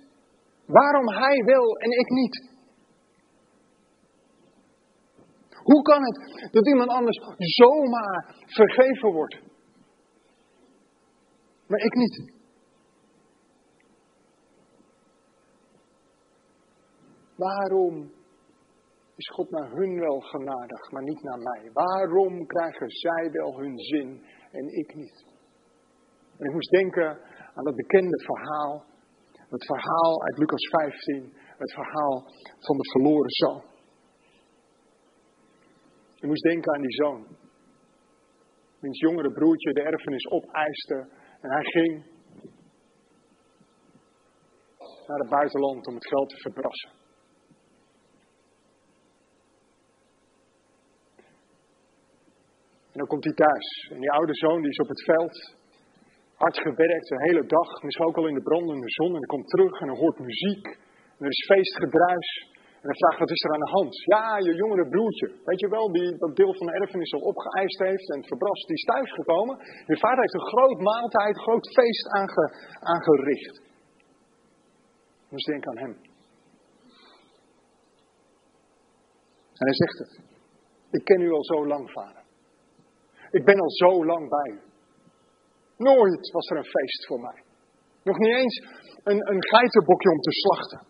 Waarom 0.67 1.09
hij 1.09 1.45
wel 1.45 1.77
en 1.77 1.91
ik 1.91 2.09
niet? 2.09 2.57
Hoe 5.63 5.83
kan 5.83 6.03
het 6.03 6.49
dat 6.53 6.69
iemand 6.69 6.91
anders 6.91 7.21
zomaar 7.37 8.35
vergeven 8.47 9.13
wordt? 9.13 9.41
Maar 11.67 11.81
ik 11.81 11.95
niet. 11.95 12.33
Waarom 17.37 18.11
is 19.17 19.29
God 19.29 19.51
naar 19.51 19.71
hun 19.71 20.01
wel 20.01 20.21
genadig, 20.21 20.91
maar 20.91 21.03
niet 21.03 21.23
naar 21.23 21.39
mij? 21.39 21.71
Waarom 21.73 22.47
krijgen 22.47 22.91
zij 22.91 23.31
wel 23.31 23.59
hun 23.59 23.79
zin 23.79 24.25
en 24.53 24.67
ik 24.79 24.95
niet? 24.95 25.28
En 26.39 26.45
ik 26.47 26.53
moest 26.53 26.71
denken 26.71 27.21
aan 27.55 27.65
dat 27.65 27.77
bekende 27.77 28.25
verhaal, 28.25 28.85
het 29.49 29.65
verhaal 29.65 30.23
uit 30.23 30.39
Lucas 30.39 30.69
15, 30.69 31.33
het 31.35 31.73
verhaal 31.73 32.25
van 32.59 32.77
de 32.77 32.91
verloren 32.91 33.31
zoon. 33.31 33.63
Ik 36.15 36.29
moest 36.29 36.43
denken 36.43 36.75
aan 36.75 36.81
die 36.81 36.93
zoon, 36.93 37.27
wiens 38.81 38.99
jongere 38.99 39.33
broertje 39.33 39.73
de 39.73 39.83
erfenis 39.83 40.27
opeiste 40.31 41.09
en 41.41 41.51
hij 41.51 41.65
ging 41.65 42.05
naar 45.07 45.19
het 45.19 45.29
buitenland 45.29 45.87
om 45.87 45.95
het 45.95 46.07
geld 46.07 46.29
te 46.29 46.37
verbrassen. 46.37 46.91
En 52.93 53.05
dan 53.05 53.07
komt 53.07 53.25
hij 53.25 53.35
thuis. 53.35 53.89
En 53.91 54.01
die 54.01 54.11
oude 54.11 54.35
zoon 54.35 54.61
die 54.61 54.71
is 54.71 54.79
op 54.79 54.89
het 54.89 55.05
veld. 55.05 55.58
Hard 56.43 56.59
gewerkt, 56.59 57.11
een 57.11 57.29
hele 57.29 57.47
dag. 57.47 57.83
Misschien 57.83 58.07
ook 58.07 58.17
al 58.17 58.27
in 58.27 58.35
de 58.35 58.49
brandende 58.51 58.91
zon. 58.91 59.13
En 59.15 59.23
hij 59.25 59.33
komt 59.35 59.49
terug 59.49 59.81
en 59.81 59.89
hij 59.89 59.99
hoort 59.99 60.19
muziek. 60.19 60.67
En 61.17 61.23
er 61.27 61.35
is 61.37 61.45
feestgedruis. 61.47 62.31
En 62.83 62.87
hij 62.91 62.99
vraagt, 63.03 63.19
wat 63.19 63.31
is 63.31 63.43
er 63.45 63.53
aan 63.53 63.67
de 63.67 63.75
hand? 63.79 63.93
Ja, 64.15 64.39
je 64.39 64.55
jongere 64.55 64.89
broertje. 64.89 65.29
Weet 65.45 65.61
je 65.61 65.69
wel, 65.69 65.93
die 65.93 66.17
dat 66.19 66.37
deel 66.37 66.55
van 66.55 66.67
de 66.67 66.73
erfenis 66.73 67.13
al 67.13 67.21
opgeëist 67.21 67.79
heeft 67.79 68.11
en 68.15 68.25
verbrast. 68.25 68.67
Die 68.67 68.77
is 68.77 68.85
thuisgekomen. 68.85 69.57
Je 69.87 69.99
vader 69.99 70.21
heeft 70.21 70.35
een 70.35 70.51
groot 70.55 70.81
maaltijd, 70.81 71.35
een 71.37 71.43
groot 71.43 71.67
feest 71.73 72.09
aange, 72.09 72.45
aangericht. 72.81 73.63
Moest 75.29 75.47
denken 75.47 75.71
aan 75.71 75.79
hem. 75.79 75.97
En 79.59 79.67
hij 79.67 79.75
zegt 79.75 79.99
het. 79.99 80.21
Ik 80.91 81.05
ken 81.05 81.21
u 81.21 81.31
al 81.31 81.45
zo 81.45 81.67
lang, 81.67 81.91
vader. 81.91 82.23
Ik 83.31 83.45
ben 83.45 83.61
al 83.61 83.71
zo 83.71 84.05
lang 84.05 84.29
bij 84.29 84.53
u. 84.55 84.68
Nooit 85.79 86.31
was 86.31 86.49
er 86.51 86.57
een 86.57 86.73
feest 86.77 87.07
voor 87.07 87.21
mij. 87.21 87.43
Nog 88.03 88.19
niet 88.19 88.35
eens 88.35 88.63
een, 89.05 89.31
een 89.31 89.45
geitenbokje 89.45 90.11
om 90.11 90.21
te 90.21 90.33
slachten. 90.33 90.87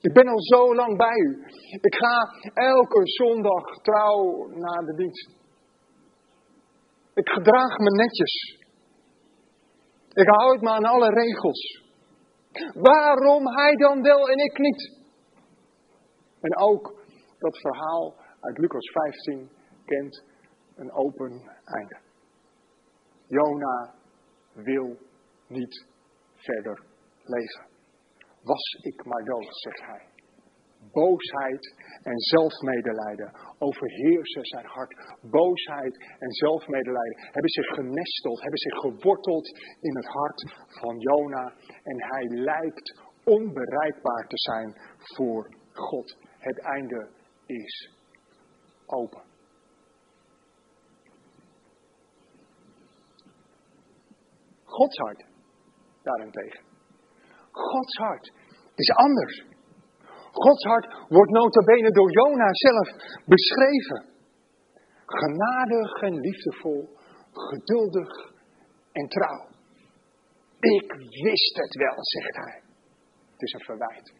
Ik 0.00 0.12
ben 0.12 0.28
al 0.28 0.42
zo 0.42 0.74
lang 0.74 0.96
bij 0.96 1.16
u. 1.16 1.44
Ik 1.80 1.94
ga 1.94 2.14
elke 2.54 3.00
zondag 3.02 3.64
trouw 3.82 4.48
naar 4.48 4.84
de 4.84 4.94
dienst. 4.94 5.30
Ik 7.14 7.28
gedraag 7.28 7.78
me 7.78 7.90
netjes. 7.90 8.58
Ik 10.12 10.28
houd 10.28 10.60
me 10.60 10.70
aan 10.70 10.84
alle 10.84 11.10
regels. 11.10 11.86
Waarom 12.74 13.46
hij 13.46 13.74
dan 13.74 14.02
wel 14.02 14.28
en 14.28 14.38
ik 14.38 14.58
niet? 14.58 14.96
En 16.40 16.56
ook 16.56 17.02
dat 17.38 17.58
verhaal 17.58 18.14
uit 18.40 18.58
Lucas 18.58 18.90
15 18.90 19.50
kent 19.84 20.24
een 20.76 20.92
open 20.92 21.42
einde. 21.64 22.07
Jona 23.28 23.94
wil 24.52 24.96
niet 25.46 25.86
verder 26.34 26.82
leven. 27.22 27.66
Was 28.42 28.78
ik 28.80 29.04
maar 29.04 29.24
dood, 29.24 29.46
zegt 29.48 29.80
hij. 29.80 30.06
Boosheid 30.92 31.74
en 32.02 32.18
zelfmedelijden 32.18 33.32
overheersen 33.58 34.44
zijn 34.44 34.66
hart. 34.66 35.16
Boosheid 35.20 35.96
en 36.18 36.30
zelfmedelijden 36.30 37.20
hebben 37.20 37.50
zich 37.50 37.66
genesteld, 37.66 38.40
hebben 38.40 38.58
zich 38.58 38.74
geworteld 38.74 39.48
in 39.80 39.96
het 39.96 40.06
hart 40.06 40.54
van 40.80 40.98
Jona. 40.98 41.52
En 41.82 42.02
hij 42.02 42.24
lijkt 42.26 43.02
onbereikbaar 43.24 44.26
te 44.26 44.38
zijn 44.38 44.76
voor 44.98 45.56
God. 45.72 46.16
Het 46.38 46.58
einde 46.58 47.10
is 47.46 47.96
open. 48.86 49.27
Gods 54.78 54.98
hart 54.98 55.24
daarentegen. 56.02 56.62
Gods 57.50 57.96
hart 57.96 58.32
is 58.74 58.90
anders. 58.90 59.36
Gods 60.32 60.64
hart 60.64 60.86
wordt 61.08 61.30
nota 61.30 61.60
bene 61.64 61.90
door 61.90 62.10
Jona 62.12 62.48
zelf 62.50 62.88
beschreven. 63.24 64.00
Genadig 65.06 66.02
en 66.02 66.14
liefdevol, 66.20 66.88
geduldig 67.32 68.32
en 68.92 69.08
trouw. 69.08 69.46
Ik 70.60 70.92
wist 71.22 71.56
het 71.56 71.74
wel, 71.74 71.96
zegt 71.98 72.36
hij. 72.36 72.62
Het 73.32 73.42
is 73.42 73.52
een 73.52 73.64
verwijt. 73.64 74.12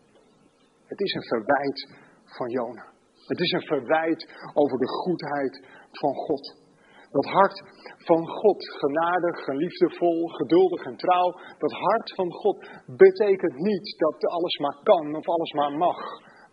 Het 0.87 1.01
is 1.01 1.13
een 1.15 1.29
verwijt 1.35 1.89
van 2.25 2.49
Jona. 2.49 2.87
Het 3.27 3.41
is 3.41 3.53
een 3.53 3.67
verwijt 3.67 4.51
over 4.55 4.79
de 4.79 4.89
goedheid 4.89 5.67
van 5.91 6.15
God. 6.15 6.68
Dat 7.11 7.25
hart 7.25 7.63
van 7.97 8.29
God, 8.29 8.69
genadig, 8.69 9.47
liefdevol, 9.47 10.29
geduldig 10.29 10.85
en 10.85 10.97
trouw. 10.97 11.29
Dat 11.59 11.73
hart 11.73 12.15
van 12.15 12.33
God 12.33 12.71
betekent 12.87 13.55
niet 13.55 13.95
dat 13.99 14.31
alles 14.31 14.59
maar 14.59 14.79
kan 14.83 15.17
of 15.17 15.29
alles 15.29 15.53
maar 15.53 15.73
mag 15.73 15.99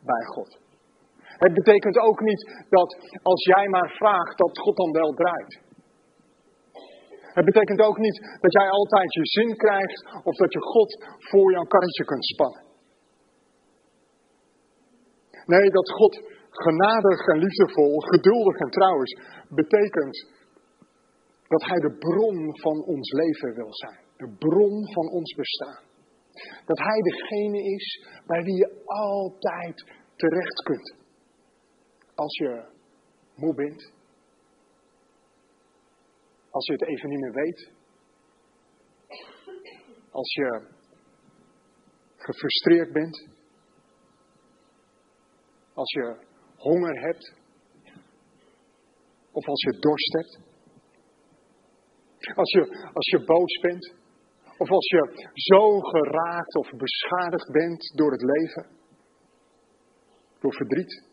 bij 0.02 0.26
God. 0.26 0.58
Het 1.44 1.54
betekent 1.54 1.98
ook 1.98 2.20
niet 2.20 2.66
dat 2.70 3.20
als 3.24 3.44
jij 3.44 3.68
maar 3.68 3.90
vraagt, 3.90 4.38
dat 4.38 4.60
God 4.60 4.76
dan 4.76 4.92
wel 4.92 5.14
draait. 5.14 5.64
Het 7.38 7.46
betekent 7.46 7.82
ook 7.82 7.98
niet 7.98 8.38
dat 8.42 8.54
jij 8.54 8.70
altijd 8.70 9.14
je 9.14 9.26
zin 9.26 9.56
krijgt 9.56 10.06
of 10.24 10.36
dat 10.36 10.54
je 10.54 10.62
God 10.62 11.06
voor 11.18 11.52
jouw 11.52 11.64
karretje 11.64 12.06
kunt 12.06 12.26
spannen. 12.26 12.64
Nee, 15.46 15.70
dat 15.70 15.92
God 15.92 16.24
genadig 16.50 17.28
en 17.28 17.38
liefdevol, 17.38 18.00
geduldig 18.00 18.58
en 18.58 18.70
trouw 18.70 19.02
is, 19.02 19.20
betekent 19.50 20.35
dat 21.48 21.64
Hij 21.64 21.80
de 21.80 21.96
bron 21.98 22.60
van 22.60 22.84
ons 22.84 23.12
leven 23.12 23.54
wil 23.54 23.74
zijn. 23.74 24.00
De 24.18 24.36
bron 24.38 24.94
van 24.94 25.10
ons 25.10 25.34
bestaan. 25.34 25.84
Dat 26.66 26.78
Hij 26.78 27.02
degene 27.02 27.64
is 27.64 28.08
bij 28.26 28.44
wie 28.44 28.56
je 28.56 28.84
altijd 28.86 29.86
terecht 30.16 30.64
kunt. 30.64 30.96
Als 32.16 32.38
je 32.38 32.66
moe 33.36 33.56
bent. 33.56 33.94
Als 36.50 36.66
je 36.66 36.72
het 36.74 36.88
even 36.88 37.10
niet 37.10 37.20
meer 37.20 37.34
weet. 37.34 37.72
Als 40.12 40.34
je 40.34 40.68
gefrustreerd 42.18 42.94
bent. 42.94 43.28
Als 45.74 45.92
je 45.92 46.18
honger 46.58 47.02
hebt. 47.02 47.34
Of 49.32 49.48
als 49.48 49.62
je 49.62 49.80
dorst 49.80 50.14
hebt. 50.14 50.45
Als 52.34 52.52
je, 53.10 53.24
boos 53.26 53.60
bent. 53.62 53.94
Of 54.58 54.70
als 54.70 54.88
je 54.90 55.30
zo 55.34 55.80
geraakt 55.80 56.56
of 56.56 56.70
beschadigd 56.78 57.52
bent 57.52 57.92
door 57.96 58.12
het 58.12 58.22
leven. 58.22 58.68
Door 60.40 60.54
verdriet. 60.54 61.04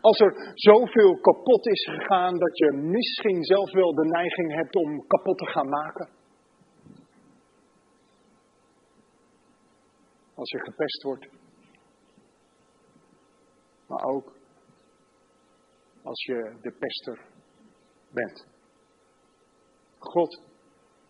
Als 0.00 0.18
er 0.18 0.52
zoveel 0.54 1.20
kapot 1.20 1.66
is 1.66 1.84
gegaan 1.84 2.38
dat 2.38 2.58
je 2.58 2.72
misschien 2.72 3.44
zelf 3.44 3.72
wel 3.72 3.94
de 3.94 4.04
neiging 4.04 4.54
hebt 4.54 4.74
om 4.76 5.06
kapot 5.06 5.38
te 5.38 5.46
gaan 5.46 5.68
maken. 5.68 6.08
Als 10.34 10.50
je 10.50 10.58
gepest 10.58 11.02
wordt. 11.02 11.28
Maar 13.86 14.04
ook 14.04 14.32
als 16.02 16.24
je 16.24 16.56
de 16.60 16.72
pester 16.78 17.26
bent. 18.10 18.51
God 20.02 20.40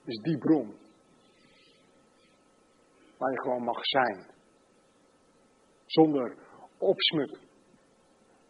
is 0.05 0.17
die 0.23 0.39
bron 0.39 0.81
waar 3.19 3.31
je 3.31 3.41
gewoon 3.41 3.65
mag 3.65 3.85
zijn. 3.85 4.31
Zonder 5.87 6.37
opsmuk. 6.79 7.39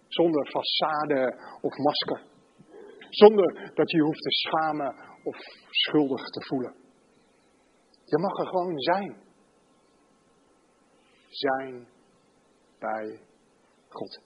Zonder 0.08 0.46
façade 0.46 1.36
of 1.60 1.76
masker. 1.76 2.22
Zonder 3.10 3.70
dat 3.74 3.90
je 3.90 3.96
je 3.96 4.02
hoeft 4.02 4.22
te 4.22 4.30
schamen 4.30 4.94
of 5.22 5.36
schuldig 5.70 6.24
te 6.24 6.44
voelen. 6.46 6.74
Je 8.04 8.18
mag 8.18 8.38
er 8.38 8.46
gewoon 8.46 8.78
zijn. 8.78 9.22
Zijn 11.28 11.88
bij 12.78 13.20
God. 13.88 14.20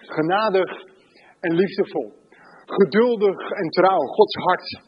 Genadig 0.00 0.82
en 1.40 1.54
liefdevol. 1.54 2.12
Geduldig 2.66 3.50
en 3.50 3.68
trouw. 3.68 4.00
Gods 4.00 4.34
hart. 4.34 4.84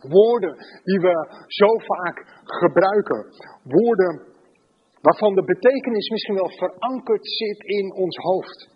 Woorden 0.00 0.56
die 0.84 1.00
we 1.00 1.44
zo 1.46 1.66
vaak 1.66 2.42
gebruiken. 2.44 3.32
Woorden 3.62 4.28
waarvan 5.00 5.34
de 5.34 5.44
betekenis 5.44 6.08
misschien 6.08 6.34
wel 6.34 6.50
verankerd 6.50 7.26
zit 7.28 7.58
in 7.58 7.92
ons 7.92 8.16
hoofd. 8.16 8.70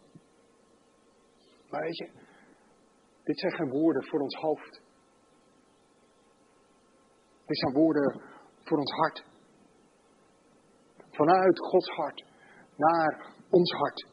Maar 1.70 1.80
weet 1.80 1.96
je, 1.96 2.10
dit 3.24 3.38
zijn 3.38 3.52
geen 3.52 3.70
woorden 3.70 4.04
voor 4.04 4.20
ons 4.20 4.34
hoofd. 4.34 4.80
Dit 7.46 7.58
zijn 7.58 7.72
woorden 7.72 8.20
voor 8.64 8.78
ons 8.78 8.92
hart. 8.92 9.24
Vanuit 11.10 11.58
Gods 11.58 11.88
hart 11.88 12.24
naar 12.76 13.34
ons 13.50 13.72
hart. 13.72 14.11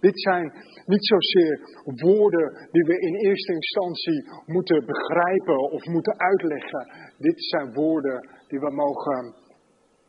Dit 0.00 0.20
zijn 0.20 0.52
niet 0.86 1.06
zozeer 1.06 1.58
woorden 1.84 2.68
die 2.70 2.82
we 2.82 2.98
in 2.98 3.14
eerste 3.14 3.52
instantie 3.52 4.30
moeten 4.46 4.86
begrijpen 4.86 5.70
of 5.70 5.84
moeten 5.84 6.18
uitleggen. 6.18 7.12
Dit 7.18 7.44
zijn 7.44 7.72
woorden 7.72 8.28
die 8.46 8.58
we 8.58 8.70
mogen 8.70 9.34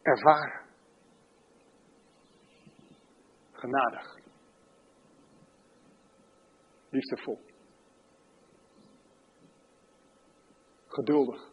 ervaren. 0.02 0.62
Genadig. 3.52 4.20
Liefdevol. 6.90 7.40
Geduldig. 10.88 11.50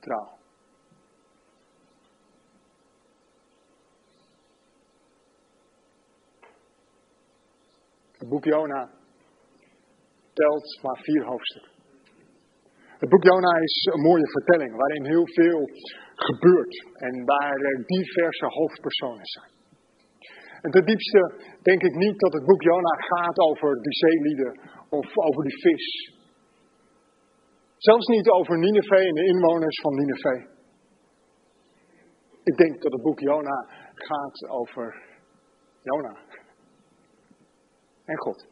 Trouw. 0.00 0.35
Het 8.26 8.34
boek 8.34 8.52
Jona 8.54 8.90
telt 10.32 10.78
maar 10.82 10.98
vier 11.02 11.24
hoofdstukken. 11.24 11.72
Het 13.02 13.08
boek 13.08 13.24
Jona 13.24 13.52
is 13.68 13.76
een 13.92 14.00
mooie 14.00 14.28
vertelling 14.36 14.76
waarin 14.76 15.04
heel 15.04 15.28
veel 15.38 15.60
gebeurt 16.14 16.74
en 16.94 17.24
waar 17.24 17.58
diverse 17.86 18.46
hoofdpersonen 18.46 19.26
zijn. 19.26 19.50
En 20.60 20.70
ten 20.70 20.84
diepste 20.84 21.20
denk 21.62 21.82
ik 21.82 21.94
niet 21.94 22.18
dat 22.18 22.32
het 22.32 22.44
boek 22.44 22.62
Jona 22.62 22.94
gaat 22.98 23.38
over 23.38 23.82
die 23.82 23.94
zeelieden 23.94 24.60
of 24.88 25.16
over 25.16 25.42
die 25.42 25.58
vis. 25.60 26.14
Zelfs 27.76 28.06
niet 28.06 28.28
over 28.28 28.58
Nineveh 28.58 29.06
en 29.08 29.14
de 29.14 29.26
inwoners 29.26 29.80
van 29.80 29.94
Nineveh. 29.94 30.44
Ik 32.42 32.56
denk 32.56 32.82
dat 32.82 32.92
het 32.92 33.02
boek 33.02 33.20
Jona 33.20 33.68
gaat 33.94 34.48
over 34.48 35.02
Jona 35.82 36.25
en 38.06 38.18
God. 38.18 38.46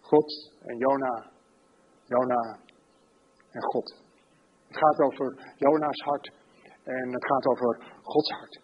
God 0.00 0.52
en 0.62 0.76
Jona, 0.76 1.30
Jona 2.04 2.58
en 3.50 3.62
God. 3.62 4.04
Het 4.66 4.76
gaat 4.76 4.98
over 4.98 5.54
Jona's 5.56 6.00
hart 6.00 6.32
en 6.82 7.12
het 7.12 7.26
gaat 7.26 7.46
over 7.46 7.98
Gods 8.02 8.30
hart. 8.30 8.60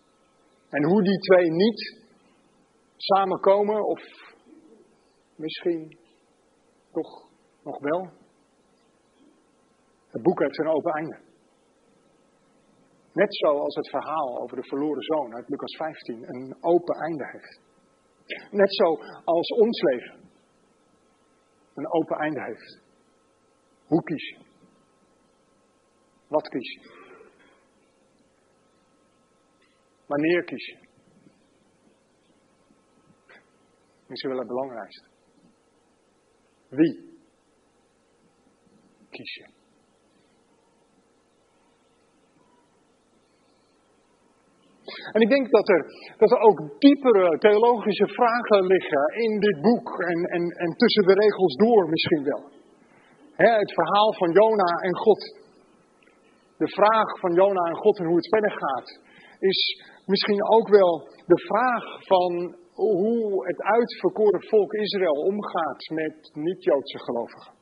En 0.68 0.84
hoe 0.84 1.02
die 1.02 1.18
twee 1.18 1.50
niet 1.50 2.00
samenkomen, 2.96 3.84
of 3.84 4.00
misschien 5.36 5.98
toch 6.92 7.28
nog 7.62 7.78
wel. 7.80 8.10
Het 10.06 10.22
boek 10.22 10.38
heeft 10.38 10.58
een 10.58 10.68
open 10.68 10.92
einde. 10.92 11.18
Net 13.12 13.36
zoals 13.36 13.74
het 13.74 13.88
verhaal 13.88 14.38
over 14.40 14.56
de 14.56 14.68
verloren 14.68 15.02
zoon 15.02 15.34
uit 15.34 15.48
Lucas 15.48 15.76
15 15.76 16.34
een 16.34 16.56
open 16.60 16.94
einde 16.94 17.26
heeft. 17.26 17.60
Net 18.50 18.74
zo 18.74 18.84
als 19.24 19.48
ons 19.48 19.80
leven 19.80 20.20
een 21.74 21.92
open 21.92 22.16
einde 22.16 22.42
heeft. 22.42 22.80
Hoe 23.86 24.02
kies 24.02 24.28
je? 24.28 24.38
Wat 26.28 26.48
kies 26.48 26.72
je? 26.72 27.00
Wanneer 30.06 30.44
kies 30.44 30.66
je? 30.66 30.78
Misschien 34.06 34.30
wel 34.30 34.38
het 34.38 34.48
belangrijkste. 34.48 35.08
Wie 36.68 37.20
kies 39.10 39.34
je? 39.34 39.51
En 45.12 45.20
ik 45.20 45.28
denk 45.28 45.50
dat 45.50 45.68
er, 45.68 45.82
dat 46.16 46.30
er 46.30 46.38
ook 46.38 46.58
diepere 46.78 47.38
theologische 47.38 48.08
vragen 48.08 48.66
liggen 48.66 49.04
in 49.14 49.40
dit 49.40 49.60
boek 49.60 49.88
en, 50.00 50.18
en, 50.24 50.42
en 50.64 50.70
tussen 50.76 51.06
de 51.06 51.14
regels 51.14 51.54
door 51.56 51.88
misschien 51.88 52.24
wel. 52.24 52.42
het 53.36 53.72
verhaal 53.72 54.12
van 54.12 54.30
Jona 54.30 54.70
en 54.88 54.96
God. 54.96 55.40
De 56.56 56.68
vraag 56.68 57.18
van 57.20 57.32
Jona 57.32 57.64
en 57.72 57.76
God 57.76 57.98
en 57.98 58.06
hoe 58.06 58.16
het 58.16 58.28
verder 58.28 58.50
gaat, 58.50 59.00
is 59.38 59.60
misschien 60.06 60.42
ook 60.56 60.68
wel 60.68 61.08
de 61.26 61.40
vraag 61.50 61.84
van 62.06 62.56
hoe 62.72 63.46
het 63.46 63.62
uitverkoren 63.62 64.42
volk 64.42 64.72
Israël 64.72 65.12
omgaat 65.12 65.88
met 65.88 66.30
niet-Joodse 66.32 66.98
gelovigen. 66.98 67.52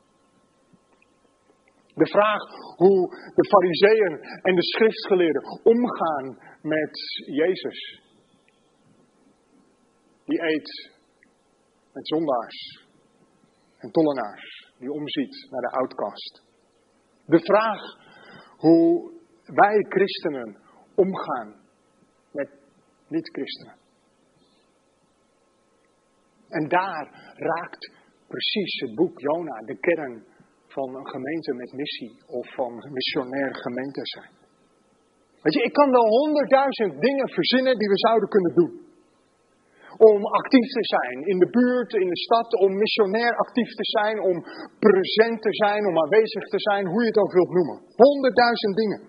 De 1.94 2.06
vraag 2.06 2.42
hoe 2.76 3.00
de 3.34 3.46
fariseeën 3.48 4.20
en 4.42 4.54
de 4.54 4.62
schriftgeleerden 4.62 5.42
omgaan 5.62 6.38
met 6.62 6.98
Jezus. 7.26 8.00
Die 10.24 10.42
eet 10.42 10.90
met 11.92 12.08
zondaars 12.08 12.88
en 13.78 13.90
tollenaars, 13.90 14.72
die 14.78 14.92
omziet 14.92 15.46
naar 15.50 15.60
de 15.60 15.70
outcast. 15.70 16.42
De 17.26 17.40
vraag 17.40 17.80
hoe 18.56 19.12
wij 19.44 19.86
christenen 19.88 20.56
omgaan 20.94 21.60
met 22.32 22.50
niet-christenen. 23.08 23.78
En 26.48 26.68
daar 26.68 27.34
raakt 27.36 27.92
precies 28.26 28.80
het 28.80 28.94
boek 28.94 29.20
Jona 29.20 29.60
de 29.60 29.78
kern 29.78 30.24
van 30.66 30.94
een 30.96 31.08
gemeente 31.08 31.54
met 31.54 31.72
missie 31.72 32.22
of 32.26 32.54
van 32.54 32.72
missionair 32.92 33.54
gemeente 33.54 34.00
zijn. 34.02 34.39
Weet 35.42 35.54
je, 35.54 35.62
ik 35.62 35.72
kan 35.72 35.90
wel 35.90 36.06
honderdduizend 36.18 37.00
dingen 37.00 37.28
verzinnen 37.28 37.78
die 37.78 37.88
we 37.88 37.98
zouden 38.06 38.28
kunnen 38.28 38.54
doen. 38.54 38.72
Om 40.10 40.24
actief 40.40 40.68
te 40.78 40.84
zijn 40.94 41.16
in 41.26 41.38
de 41.38 41.50
buurt, 41.50 41.92
in 41.92 42.08
de 42.08 42.20
stad, 42.26 42.48
om 42.64 42.76
missionair 42.76 43.36
actief 43.36 43.70
te 43.80 43.86
zijn, 43.96 44.20
om 44.20 44.36
present 44.78 45.42
te 45.42 45.54
zijn, 45.62 45.86
om 45.86 45.98
aanwezig 45.98 46.44
te 46.54 46.60
zijn, 46.60 46.86
hoe 46.86 47.00
je 47.02 47.06
het 47.06 47.18
ook 47.18 47.32
wilt 47.32 47.52
noemen. 47.58 47.78
Honderdduizend 47.96 48.76
dingen. 48.76 49.00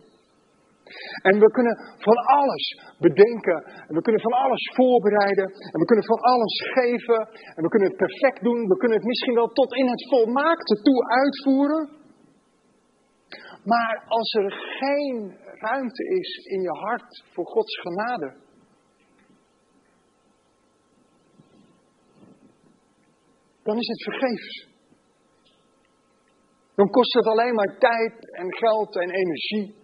En 1.22 1.40
we 1.40 1.50
kunnen 1.52 1.76
van 1.98 2.18
alles 2.38 2.66
bedenken. 3.00 3.58
En 3.88 3.94
we 3.98 4.02
kunnen 4.02 4.22
van 4.22 4.32
alles 4.32 4.72
voorbereiden. 4.76 5.48
En 5.74 5.80
we 5.82 5.86
kunnen 5.86 6.06
van 6.06 6.20
alles 6.20 6.56
geven. 6.74 7.20
En 7.56 7.62
we 7.64 7.70
kunnen 7.70 7.90
het 7.90 7.98
perfect 7.98 8.42
doen. 8.44 8.68
We 8.68 8.78
kunnen 8.78 8.98
het 8.98 9.08
misschien 9.08 9.36
wel 9.36 9.48
tot 9.48 9.74
in 9.74 9.88
het 9.88 10.08
volmaakte 10.10 10.76
toe 10.82 11.10
uitvoeren. 11.10 11.90
Maar 13.64 14.04
als 14.08 14.34
er 14.34 14.52
geen 14.80 15.38
ruimte 15.62 16.04
is 16.04 16.46
in 16.46 16.62
je 16.62 16.70
hart 16.70 17.24
voor 17.34 17.46
Gods 17.46 17.80
genade, 17.80 18.36
dan 23.64 23.78
is 23.78 23.88
het 23.88 24.04
vergeefs. 24.04 24.70
Dan 26.76 26.90
kost 26.90 27.14
het 27.14 27.26
alleen 27.26 27.54
maar 27.56 27.78
tijd 27.78 28.32
en 28.32 28.56
geld 28.56 28.96
en 28.96 29.10
energie. 29.10 29.76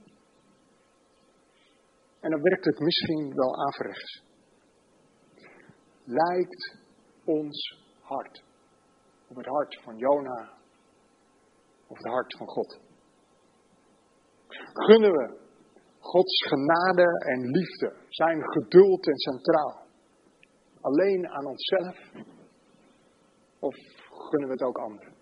En 2.20 2.32
dan 2.32 2.42
werkt 2.42 2.66
het 2.66 2.80
misschien 2.80 3.34
wel 3.34 3.68
averechts. 3.68 4.24
Lijkt 6.04 6.78
ons 7.26 7.84
hart 8.02 8.44
op 9.28 9.36
het 9.36 9.46
hart 9.46 9.82
van 9.84 9.98
Jona 9.98 10.54
of 11.88 11.98
het 11.98 12.08
hart 12.08 12.38
van 12.38 12.48
God? 12.48 12.80
Gunnen 14.74 15.12
we 15.12 15.47
Gods 16.08 16.48
genade 16.50 17.08
en 17.34 17.40
liefde, 17.52 18.06
zijn 18.10 18.44
geduld 18.44 19.08
en 19.08 19.42
trouw 19.42 19.86
alleen 20.82 21.30
aan 21.30 21.46
onszelf? 21.46 21.98
Of 23.60 23.76
gunnen 24.10 24.48
we 24.48 24.54
het 24.54 24.62
ook 24.62 24.78
anderen? 24.78 25.16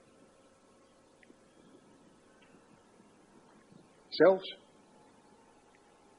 Zelfs 4.08 4.60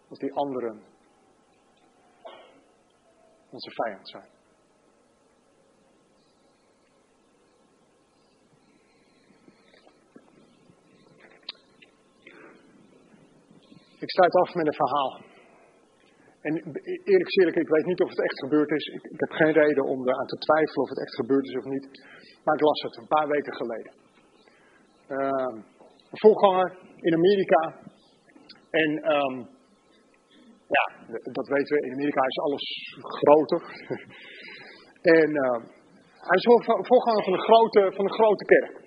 als 0.08 0.18
die 0.18 0.32
anderen 0.32 0.82
onze 3.50 3.70
vijand 3.70 4.08
zijn. 4.08 4.35
Ik 14.06 14.12
sluit 14.12 14.34
af 14.34 14.54
met 14.54 14.66
een 14.66 14.82
verhaal. 14.84 15.12
En 16.46 16.52
eerlijk 17.10 17.30
gezegd, 17.32 17.56
ik 17.56 17.68
weet 17.68 17.86
niet 17.86 18.00
of 18.00 18.08
het 18.08 18.22
echt 18.22 18.38
gebeurd 18.38 18.70
is. 18.70 18.86
Ik, 18.86 19.02
heb 19.24 19.30
geen 19.30 19.52
reden 19.52 19.84
om 19.84 20.08
eraan 20.08 20.26
te 20.26 20.38
twijfelen 20.38 20.82
of 20.84 20.88
het 20.88 21.00
echt 21.00 21.14
gebeurd 21.14 21.44
is 21.44 21.56
of 21.56 21.64
niet. 21.64 21.86
Maar 22.44 22.54
ik 22.54 22.60
las 22.60 22.82
het 22.82 22.96
een 22.96 23.14
paar 23.16 23.28
weken 23.28 23.54
geleden. 23.54 23.92
Uh, 25.08 25.52
een 26.10 26.20
voorganger 26.24 26.78
in 26.96 27.14
Amerika. 27.14 27.60
En 28.70 28.90
um, 29.14 29.36
ja, 30.76 30.84
dat 31.38 31.48
weten 31.48 31.76
we. 31.76 31.86
In 31.86 31.92
Amerika 31.92 32.22
is 32.26 32.38
alles 32.38 32.66
groter. 33.20 33.60
en 35.20 35.30
uh, 35.44 35.58
hij 36.28 36.36
is 36.40 36.46
voorganger 36.92 37.24
van 37.24 37.32
een 37.32 37.46
grote, 37.50 37.92
van 37.96 38.04
een 38.04 38.18
grote 38.20 38.44
kerk. 38.44 38.85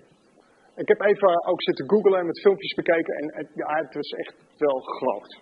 Ik 0.82 0.88
heb 0.88 1.02
even 1.02 1.46
ook 1.46 1.62
zitten 1.64 1.90
googlen 1.90 2.20
en 2.20 2.26
met 2.26 2.40
filmpjes 2.40 2.74
bekeken 2.74 3.14
en 3.14 3.36
het, 3.38 3.50
ja, 3.54 3.76
het 3.76 3.94
was 3.94 4.10
echt 4.10 4.36
wel 4.58 4.80
groot. 4.80 5.40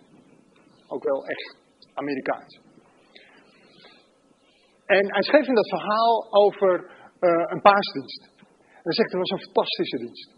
Ook 0.88 1.04
wel 1.04 1.26
echt 1.26 1.58
Amerikaans. 1.94 2.62
En 4.86 5.14
hij 5.14 5.22
schreef 5.22 5.48
in 5.48 5.56
dat 5.56 5.70
verhaal 5.70 6.34
over 6.34 6.72
uh, 7.20 7.44
een 7.54 7.62
paasdienst. 7.62 8.30
Hij 8.84 8.94
zegt, 8.94 9.12
het 9.12 9.20
was 9.20 9.30
een 9.30 9.46
fantastische 9.46 9.98
dienst. 9.98 10.36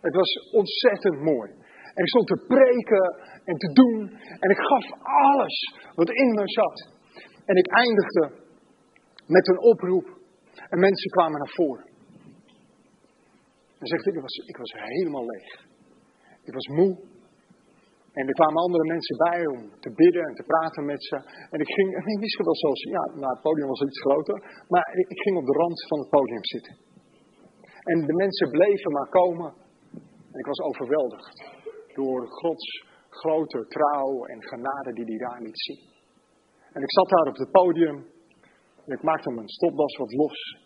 Het 0.00 0.14
was 0.14 0.50
ontzettend 0.52 1.20
mooi. 1.20 1.50
En 1.94 2.02
ik 2.04 2.08
stond 2.08 2.26
te 2.26 2.44
preken 2.46 3.04
en 3.44 3.56
te 3.56 3.72
doen. 3.72 4.10
En 4.38 4.50
ik 4.50 4.58
gaf 4.58 4.86
alles 5.02 5.74
wat 5.94 6.10
in 6.10 6.34
me 6.34 6.42
zat. 6.44 6.88
En 7.44 7.56
ik 7.56 7.66
eindigde 7.66 8.32
met 9.26 9.48
een 9.48 9.60
oproep. 9.60 10.18
En 10.68 10.78
mensen 10.78 11.10
kwamen 11.10 11.38
naar 11.38 11.54
voren. 11.54 11.89
En 13.80 13.86
zegt 13.86 14.06
ik 14.06 14.20
was, 14.20 14.34
ik 14.52 14.56
was 14.56 14.72
helemaal 14.72 15.26
leeg. 15.26 15.50
Ik 16.48 16.54
was 16.58 16.66
moe. 16.66 16.92
En 18.12 18.26
er 18.28 18.34
kwamen 18.40 18.62
andere 18.62 18.86
mensen 18.94 19.16
bij 19.16 19.46
om 19.46 19.60
te 19.80 19.90
bidden 20.00 20.22
en 20.28 20.34
te 20.34 20.42
praten 20.42 20.84
met 20.84 21.04
ze. 21.04 21.16
En 21.50 21.58
ik 21.60 21.70
ging, 21.76 21.88
ik 22.14 22.20
wist 22.20 22.36
wel 22.36 22.56
zoals, 22.56 22.82
ja, 22.82 23.04
nou, 23.20 23.32
het 23.34 23.42
podium 23.42 23.68
was 23.68 23.80
iets 23.80 24.00
groter. 24.00 24.64
Maar 24.68 24.86
ik 25.14 25.20
ging 25.24 25.36
op 25.36 25.46
de 25.46 25.56
rand 25.62 25.86
van 25.88 25.98
het 25.98 26.08
podium 26.08 26.44
zitten. 26.44 26.74
En 27.90 28.06
de 28.06 28.14
mensen 28.14 28.50
bleven 28.50 28.92
maar 28.92 29.08
komen. 29.08 29.52
En 30.32 30.38
ik 30.38 30.46
was 30.46 30.60
overweldigd 30.60 31.36
door 31.94 32.26
Gods 32.28 32.88
grote 33.08 33.66
trouw 33.66 34.24
en 34.24 34.42
genade 34.42 34.92
die 34.92 35.04
hij 35.04 35.16
daar 35.16 35.42
liet 35.42 35.60
zien. 35.60 35.80
En 36.72 36.82
ik 36.82 36.92
zat 36.92 37.08
daar 37.08 37.26
op 37.26 37.36
het 37.36 37.50
podium. 37.50 38.06
En 38.84 38.92
ik 38.96 39.02
maakte 39.02 39.30
mijn 39.30 39.48
stopdas 39.48 39.96
wat 39.96 40.12
los. 40.12 40.59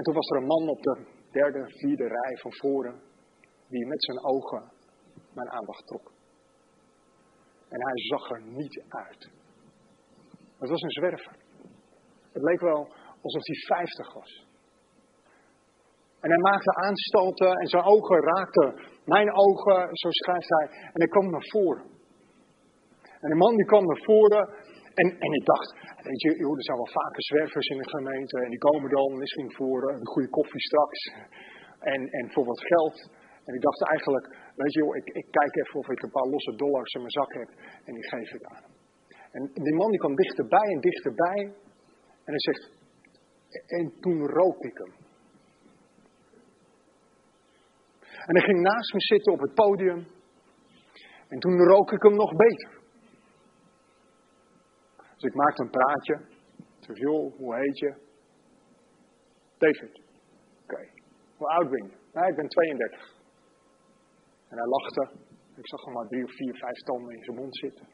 En 0.00 0.06
toen 0.06 0.14
was 0.14 0.30
er 0.30 0.36
een 0.36 0.46
man 0.46 0.68
op 0.68 0.82
de 0.82 1.06
derde, 1.30 1.64
vierde 1.66 2.06
rij 2.06 2.36
van 2.36 2.52
voren, 2.54 3.00
die 3.68 3.86
met 3.86 4.04
zijn 4.04 4.24
ogen 4.24 4.72
mijn 5.34 5.50
aandacht 5.50 5.86
trok. 5.86 6.12
En 7.68 7.80
hij 7.86 7.96
zag 7.96 8.30
er 8.30 8.42
niet 8.42 8.82
uit. 8.88 9.30
Het 10.58 10.68
was 10.68 10.82
een 10.82 10.90
zwerver. 10.90 11.36
Het 12.32 12.42
leek 12.42 12.60
wel 12.60 12.92
alsof 13.22 13.46
hij 13.46 13.56
vijftig 13.66 14.14
was. 14.14 14.46
En 16.20 16.30
hij 16.30 16.38
maakte 16.38 16.74
aanstalten 16.74 17.52
en 17.52 17.66
zijn 17.66 17.84
ogen 17.84 18.20
raakten 18.20 18.74
mijn 19.04 19.32
ogen, 19.32 19.88
zo 19.96 20.10
schrijft 20.10 20.48
hij. 20.48 20.68
En 20.68 21.00
hij 21.02 21.08
kwam 21.08 21.30
naar 21.30 21.46
voren. 21.48 21.84
En 23.20 23.28
de 23.28 23.36
man 23.36 23.56
die 23.56 23.66
kwam 23.66 23.84
naar 23.86 24.02
voren 24.04 24.48
en, 24.94 25.18
en 25.18 25.32
ik 25.32 25.44
dacht, 25.44 25.74
weet 26.02 26.20
je, 26.20 26.28
er 26.28 26.62
zijn 26.62 26.76
wel 26.76 26.94
vaker 27.00 27.22
zwervers 27.22 27.66
in 27.66 27.78
de 27.78 27.88
gemeente. 27.88 28.40
En 28.44 28.50
die 28.50 28.58
komen 28.58 28.90
dan 28.90 29.18
misschien 29.18 29.52
voor 29.52 29.92
een 29.92 30.06
goede 30.06 30.28
koffie 30.28 30.60
straks. 30.60 31.12
En, 31.78 32.10
en 32.10 32.32
voor 32.32 32.44
wat 32.44 32.60
geld. 32.64 33.10
En 33.44 33.54
ik 33.54 33.60
dacht 33.60 33.82
eigenlijk, 33.82 34.26
weet 34.56 34.72
je, 34.72 34.80
joh, 34.80 34.96
ik, 34.96 35.06
ik 35.06 35.26
kijk 35.30 35.56
even 35.56 35.78
of 35.78 35.88
ik 35.88 36.02
een 36.02 36.10
paar 36.10 36.26
losse 36.26 36.54
dollars 36.56 36.92
in 36.92 37.00
mijn 37.00 37.10
zak 37.10 37.32
heb. 37.32 37.48
En 37.84 37.94
die 37.94 38.08
geef 38.08 38.32
ik 38.32 38.44
aan. 38.44 38.64
En 39.32 39.50
die 39.54 39.74
man 39.74 39.90
die 39.90 39.98
kwam 39.98 40.14
dichterbij 40.14 40.68
en 40.74 40.80
dichterbij. 40.80 41.40
En 42.24 42.32
hij 42.36 42.40
zegt, 42.40 42.70
en 43.66 43.92
toen 44.00 44.26
rook 44.26 44.62
ik 44.62 44.78
hem. 44.78 44.92
En 48.26 48.36
hij 48.36 48.44
ging 48.44 48.60
naast 48.60 48.92
me 48.92 49.00
zitten 49.00 49.32
op 49.32 49.40
het 49.40 49.54
podium. 49.54 50.06
En 51.28 51.38
toen 51.38 51.58
rook 51.58 51.92
ik 51.92 52.02
hem 52.02 52.14
nog 52.14 52.36
beter. 52.36 52.79
Dus 55.20 55.30
ik 55.30 55.36
maakte 55.42 55.62
een 55.62 55.70
praatje. 55.70 56.14
Ik 56.78 56.84
zeg, 56.86 56.96
joh, 56.96 57.36
hoe 57.36 57.54
heet 57.54 57.78
je? 57.78 57.94
David. 59.58 60.00
Oké. 60.62 60.80
Hoe 61.36 61.48
oud 61.48 61.70
ben 61.70 61.84
je? 61.86 61.96
Nou, 62.12 62.26
ik 62.28 62.36
ben 62.36 62.48
32. 62.48 63.18
En 64.48 64.56
hij 64.58 64.66
lachte. 64.66 65.04
Ik 65.56 65.68
zag 65.68 65.84
hem 65.84 65.94
maar 65.94 66.06
drie 66.06 66.24
of 66.24 66.32
vier, 66.32 66.54
vijf 66.54 66.78
tanden 66.88 67.14
in 67.16 67.24
zijn 67.24 67.36
mond 67.36 67.56
zitten. 67.56 67.86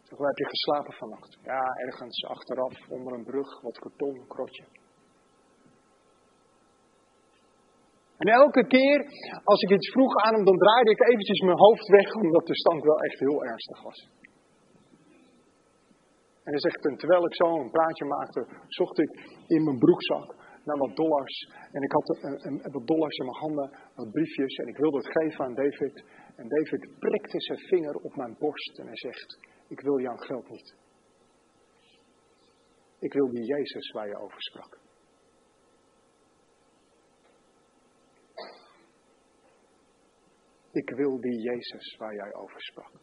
Ik 0.00 0.06
zeg, 0.08 0.18
waar 0.18 0.28
heb 0.28 0.38
je 0.38 0.54
geslapen 0.54 0.92
vannacht? 0.92 1.38
Ja, 1.42 1.62
ergens 1.86 2.24
achteraf, 2.24 2.88
onder 2.88 3.12
een 3.12 3.24
brug, 3.24 3.60
wat 3.60 3.78
karton, 3.78 4.14
een 4.20 4.26
krotje. 4.26 4.64
En 8.16 8.28
elke 8.32 8.66
keer 8.66 8.98
als 9.44 9.60
ik 9.62 9.70
iets 9.70 9.90
vroeg 9.90 10.14
aan 10.14 10.34
hem, 10.34 10.44
dan 10.44 10.58
draaide 10.58 10.90
ik 10.90 11.00
eventjes 11.00 11.40
mijn 11.40 11.58
hoofd 11.58 11.86
weg, 11.88 12.14
omdat 12.14 12.46
de 12.46 12.56
stank 12.56 12.84
wel 12.84 13.00
echt 13.00 13.18
heel 13.18 13.44
ernstig 13.44 13.82
was. 13.82 14.10
En 16.44 16.50
hij 16.50 16.60
zegt, 16.60 16.86
en 16.86 16.96
terwijl 16.96 17.24
ik 17.26 17.34
zo 17.34 17.60
een 17.60 17.70
praatje 17.70 18.04
maakte, 18.04 18.46
zocht 18.68 18.98
ik 18.98 19.10
in 19.46 19.64
mijn 19.64 19.78
broekzak 19.78 20.34
naar 20.64 20.78
wat 20.78 20.96
dollars. 20.96 21.50
En 21.72 21.82
ik 21.82 21.92
had 21.92 22.08
een, 22.08 22.46
een, 22.46 22.72
wat 22.72 22.86
dollars 22.86 23.16
in 23.16 23.24
mijn 23.24 23.38
handen, 23.38 23.78
wat 23.94 24.10
briefjes. 24.10 24.56
En 24.56 24.66
ik 24.66 24.76
wilde 24.76 24.96
het 24.96 25.12
geven 25.18 25.44
aan 25.44 25.54
David. 25.54 26.04
En 26.36 26.48
David 26.48 26.98
prikte 26.98 27.40
zijn 27.40 27.58
vinger 27.58 27.94
op 27.94 28.16
mijn 28.16 28.36
borst 28.38 28.78
en 28.78 28.86
hij 28.86 28.96
zegt, 28.96 29.38
ik 29.68 29.80
wil 29.80 30.00
jouw 30.00 30.16
geld 30.16 30.48
niet. 30.48 30.74
Ik 32.98 33.12
wil 33.12 33.30
die 33.30 33.44
Jezus 33.44 33.90
waar 33.90 34.08
je 34.08 34.16
over 34.16 34.42
sprak. 34.42 34.80
Ik 40.72 40.90
wil 40.90 41.20
die 41.20 41.40
Jezus 41.40 41.96
waar 41.96 42.14
jij 42.14 42.34
over 42.34 42.60
sprak. 42.60 43.01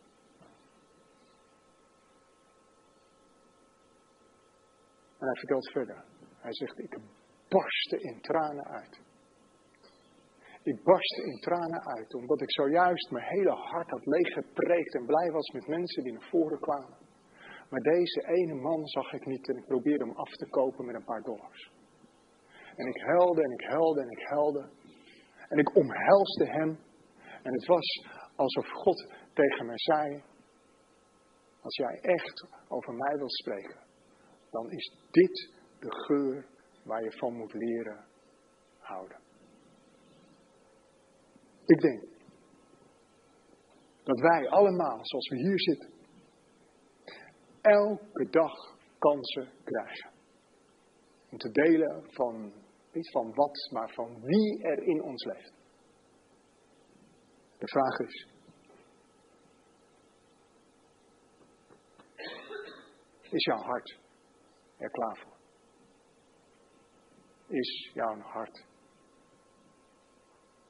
En 5.19 5.25
hij 5.25 5.36
vertelt 5.36 5.71
verder. 5.71 6.03
Hij 6.39 6.53
zegt, 6.53 6.79
ik 6.79 6.97
barstte 7.49 7.97
in 7.97 8.21
tranen 8.21 8.67
uit. 8.67 8.99
Ik 10.63 10.84
barstte 10.84 11.23
in 11.23 11.39
tranen 11.39 11.86
uit, 11.86 12.13
omdat 12.13 12.41
ik 12.41 12.51
zojuist 12.51 13.12
mijn 13.12 13.25
hele 13.25 13.51
hart 13.51 13.89
had 13.89 14.05
leeggepreekt 14.05 14.95
en 14.95 15.05
blij 15.05 15.32
was 15.32 15.47
met 15.47 15.67
mensen 15.67 16.03
die 16.03 16.13
naar 16.13 16.29
voren 16.29 16.60
kwamen. 16.60 16.97
Maar 17.69 17.79
deze 17.79 18.27
ene 18.27 18.53
man 18.53 18.88
zag 18.88 19.13
ik 19.13 19.25
niet 19.25 19.49
en 19.49 19.58
ik 19.58 19.65
probeerde 19.65 20.03
hem 20.03 20.15
af 20.15 20.29
te 20.29 20.49
kopen 20.49 20.86
met 20.86 20.95
een 20.95 21.03
paar 21.03 21.21
dollars. 21.21 21.71
En 22.75 22.88
ik 22.88 23.01
huilde 23.01 23.43
en 23.43 23.51
ik 23.51 23.65
huilde 23.65 24.01
en 24.01 24.10
ik 24.10 24.27
huilde. 24.27 24.69
En 25.47 25.58
ik 25.58 25.75
omhelsde 25.75 26.45
hem. 26.45 26.79
En 27.43 27.53
het 27.53 27.65
was 27.65 28.08
alsof 28.36 28.67
God 28.69 29.13
tegen 29.34 29.65
mij 29.65 29.77
zei, 29.77 30.23
als 31.62 31.75
jij 31.75 31.99
echt 32.01 32.47
over 32.67 32.93
mij 32.93 33.17
wilt 33.17 33.34
spreken, 33.34 33.79
dan 34.50 34.72
is 34.72 34.94
dit 35.12 35.52
de 35.80 35.92
geur 35.92 36.46
waar 36.84 37.04
je 37.04 37.12
van 37.12 37.34
moet 37.34 37.54
leren 37.54 38.06
houden. 38.80 39.20
Ik 41.66 41.80
denk 41.80 42.04
dat 44.04 44.20
wij 44.20 44.50
allemaal, 44.50 45.00
zoals 45.02 45.30
we 45.30 45.36
hier 45.36 45.60
zitten, 45.60 45.90
elke 47.62 48.30
dag 48.30 48.78
kansen 48.98 49.52
krijgen. 49.64 50.12
Om 51.32 51.38
te 51.38 51.52
delen 51.52 52.06
van, 52.10 52.54
niet 52.92 53.12
van 53.12 53.34
wat, 53.34 53.70
maar 53.72 53.90
van 53.94 54.22
wie 54.22 54.64
er 54.64 54.84
in 54.84 55.02
ons 55.02 55.24
leeft. 55.24 55.54
De 57.58 57.68
vraag 57.68 58.00
is, 58.00 58.28
is 63.30 63.46
jouw 63.46 63.62
hart 63.62 63.99
er 64.80 64.89
klaar 64.89 65.18
voor? 65.18 65.38
Is 67.48 67.92
jouw 67.94 68.20
hart 68.20 68.65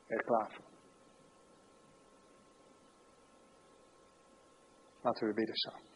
er 0.08 0.24
klaar 0.24 0.52
voor? 0.52 0.66
Laten 5.02 5.28
we 5.28 5.34
bidden 5.34 5.56
samen. 5.56 5.88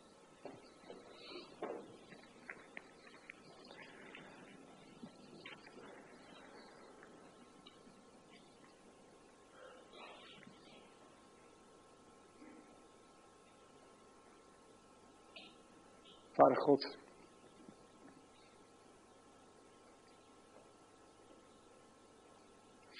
Vader 16.31 16.61
God, 16.61 17.02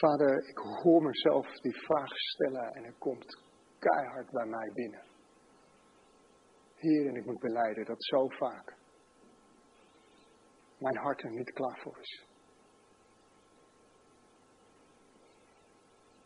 Vader, 0.04 0.48
ik 0.48 0.58
hoor 0.58 1.04
mezelf 1.04 1.48
die 1.48 1.76
vraag 1.76 2.18
stellen 2.18 2.74
en 2.74 2.84
het 2.84 2.98
komt 2.98 3.42
keihard 3.80 4.32
bij 4.32 4.46
mij 4.46 4.72
binnen. 4.74 5.04
Heer, 6.76 7.08
en 7.08 7.16
ik 7.16 7.26
moet 7.26 7.40
beleiden 7.40 7.86
dat 7.86 8.04
zo 8.04 8.28
vaak 8.28 8.76
mijn 10.78 10.98
hart 10.98 11.24
er 11.24 11.32
niet 11.32 11.54
klaar 11.54 11.80
voor 11.84 11.98
is. 12.00 12.26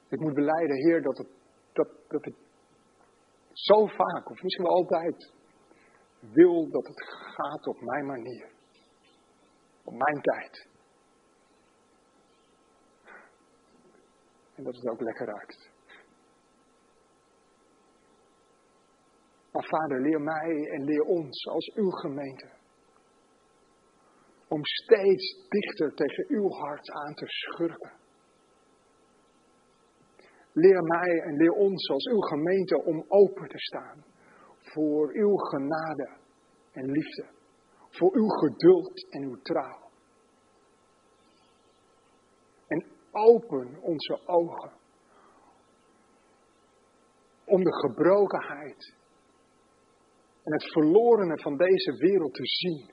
Ik 0.09 0.19
moet 0.19 0.33
beleiden, 0.33 0.75
Heer, 0.75 1.01
dat 1.01 1.17
het, 1.17 1.29
dat, 1.73 1.89
dat 2.07 2.33
zo 3.51 3.85
vaak, 3.85 4.29
of 4.29 4.41
misschien 4.41 4.65
wel 4.65 4.75
altijd, 4.75 5.33
wil 6.19 6.69
dat 6.69 6.87
het 6.87 7.03
gaat 7.03 7.67
op 7.67 7.81
mijn 7.81 8.05
manier. 8.05 8.49
Op 9.83 9.93
mijn 9.93 10.21
tijd. 10.21 10.67
En 14.57 14.63
dat 14.63 14.75
het 14.75 14.87
ook 14.89 15.01
lekker 15.01 15.25
ruikt. 15.25 15.69
Maar 19.51 19.65
vader, 19.65 20.01
leer 20.01 20.21
mij 20.21 20.69
en 20.71 20.83
leer 20.83 21.01
ons 21.03 21.47
als 21.47 21.71
uw 21.75 21.89
gemeente. 21.89 22.49
Om 24.47 24.65
steeds 24.65 25.47
dichter 25.49 25.93
tegen 25.93 26.25
uw 26.27 26.49
hart 26.49 26.91
aan 26.91 27.13
te 27.13 27.25
schurken. 27.27 27.91
Leer 30.51 30.83
mij 30.83 31.21
en 31.21 31.35
leer 31.35 31.51
ons 31.51 31.89
als 31.89 32.05
uw 32.05 32.19
gemeente 32.19 32.83
om 32.83 33.05
open 33.07 33.47
te 33.47 33.59
staan 33.59 34.05
voor 34.59 35.13
uw 35.13 35.35
genade 35.35 36.17
en 36.71 36.91
liefde, 36.91 37.25
voor 37.89 38.15
uw 38.15 38.27
geduld 38.27 39.07
en 39.09 39.23
uw 39.23 39.41
trouw. 39.41 39.89
En 42.67 42.85
open 43.17 43.81
onze 43.81 44.27
ogen 44.27 44.71
om 47.45 47.63
de 47.63 47.73
gebrokenheid 47.73 48.95
en 50.43 50.53
het 50.53 50.71
verlorene 50.71 51.41
van 51.41 51.57
deze 51.57 51.95
wereld 51.97 52.33
te 52.33 52.45
zien. 52.45 52.91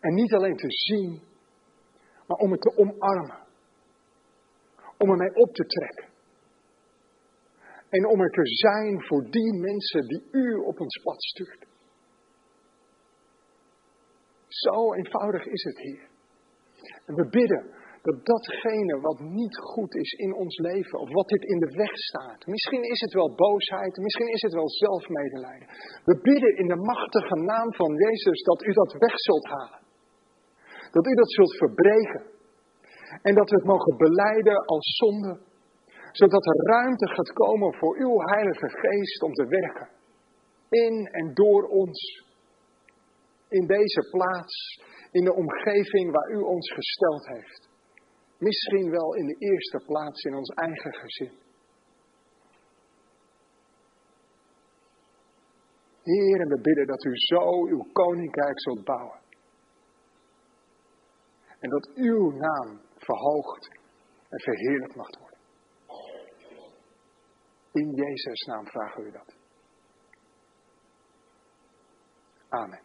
En 0.00 0.14
niet 0.14 0.32
alleen 0.32 0.56
te 0.56 0.70
zien, 0.70 1.22
maar 2.26 2.38
om 2.38 2.50
het 2.50 2.60
te 2.60 2.76
omarmen. 2.76 3.42
Om 4.98 5.10
ermee 5.10 5.34
op 5.34 5.54
te 5.54 5.66
trekken. 5.66 6.12
En 7.88 8.06
om 8.06 8.20
er 8.20 8.30
te 8.30 8.46
zijn 8.46 9.04
voor 9.04 9.30
die 9.30 9.52
mensen 9.52 10.06
die 10.06 10.28
u 10.30 10.54
op 10.54 10.80
ons 10.80 11.02
pad 11.02 11.22
stuurt. 11.22 11.66
Zo 14.48 14.94
eenvoudig 14.94 15.46
is 15.46 15.64
het 15.64 15.78
hier. 15.78 16.08
En 17.06 17.14
we 17.14 17.28
bidden 17.28 17.83
dat 18.08 18.24
datgene 18.32 19.00
wat 19.00 19.20
niet 19.20 19.56
goed 19.56 19.94
is 19.94 20.12
in 20.12 20.34
ons 20.34 20.58
leven, 20.58 20.98
of 20.98 21.08
wat 21.12 21.28
dit 21.28 21.44
in 21.44 21.58
de 21.58 21.72
weg 21.76 21.94
staat, 22.10 22.46
misschien 22.46 22.82
is 22.82 23.00
het 23.00 23.12
wel 23.12 23.34
boosheid, 23.34 23.96
misschien 23.96 24.28
is 24.28 24.42
het 24.42 24.52
wel 24.52 24.70
zelfmedelijden. 24.70 25.68
We 26.04 26.18
bidden 26.22 26.56
in 26.56 26.68
de 26.68 26.76
machtige 26.76 27.36
naam 27.36 27.74
van 27.74 27.94
Jezus 27.94 28.42
dat 28.42 28.62
u 28.62 28.72
dat 28.72 28.92
weg 28.92 29.14
zult 29.14 29.46
halen. 29.46 29.80
Dat 30.90 31.06
u 31.06 31.14
dat 31.14 31.30
zult 31.32 31.56
verbreken. 31.56 32.22
En 33.22 33.34
dat 33.34 33.50
we 33.50 33.56
het 33.56 33.64
mogen 33.64 33.96
beleiden 33.96 34.64
als 34.64 34.96
zonde 34.96 35.38
zodat 36.20 36.46
er 36.46 36.66
ruimte 36.66 37.08
gaat 37.08 37.32
komen 37.32 37.74
voor 37.74 37.96
uw 37.98 38.18
Heilige 38.20 38.68
Geest 38.68 39.22
om 39.22 39.32
te 39.32 39.46
werken. 39.46 39.88
In 40.68 41.06
en 41.06 41.34
door 41.34 41.68
ons. 41.68 42.24
In 43.48 43.66
deze 43.66 44.08
plaats, 44.10 44.82
in 45.10 45.24
de 45.24 45.34
omgeving 45.34 46.12
waar 46.12 46.30
u 46.30 46.40
ons 46.40 46.72
gesteld 46.72 47.26
heeft. 47.26 47.63
Misschien 48.44 48.90
wel 48.90 49.14
in 49.14 49.26
de 49.26 49.36
eerste 49.38 49.82
plaats 49.86 50.22
in 50.22 50.34
ons 50.34 50.48
eigen 50.48 50.94
gezin. 50.94 51.32
Heer, 56.02 56.40
en 56.40 56.48
we 56.48 56.60
bidden 56.60 56.86
dat 56.86 57.04
u 57.04 57.16
zo 57.16 57.66
uw 57.66 57.86
koninkrijk 57.92 58.60
zult 58.60 58.84
bouwen. 58.84 59.20
En 61.58 61.70
dat 61.70 61.90
uw 61.94 62.30
naam 62.30 62.80
verhoogd 62.96 63.68
en 64.28 64.40
verheerlijkt 64.40 64.94
mag 64.94 65.18
worden. 65.18 65.38
In 67.72 67.90
Jezus' 67.90 68.46
naam 68.46 68.66
vragen 68.66 69.04
we 69.04 69.10
dat. 69.10 69.34
Amen. 72.48 72.83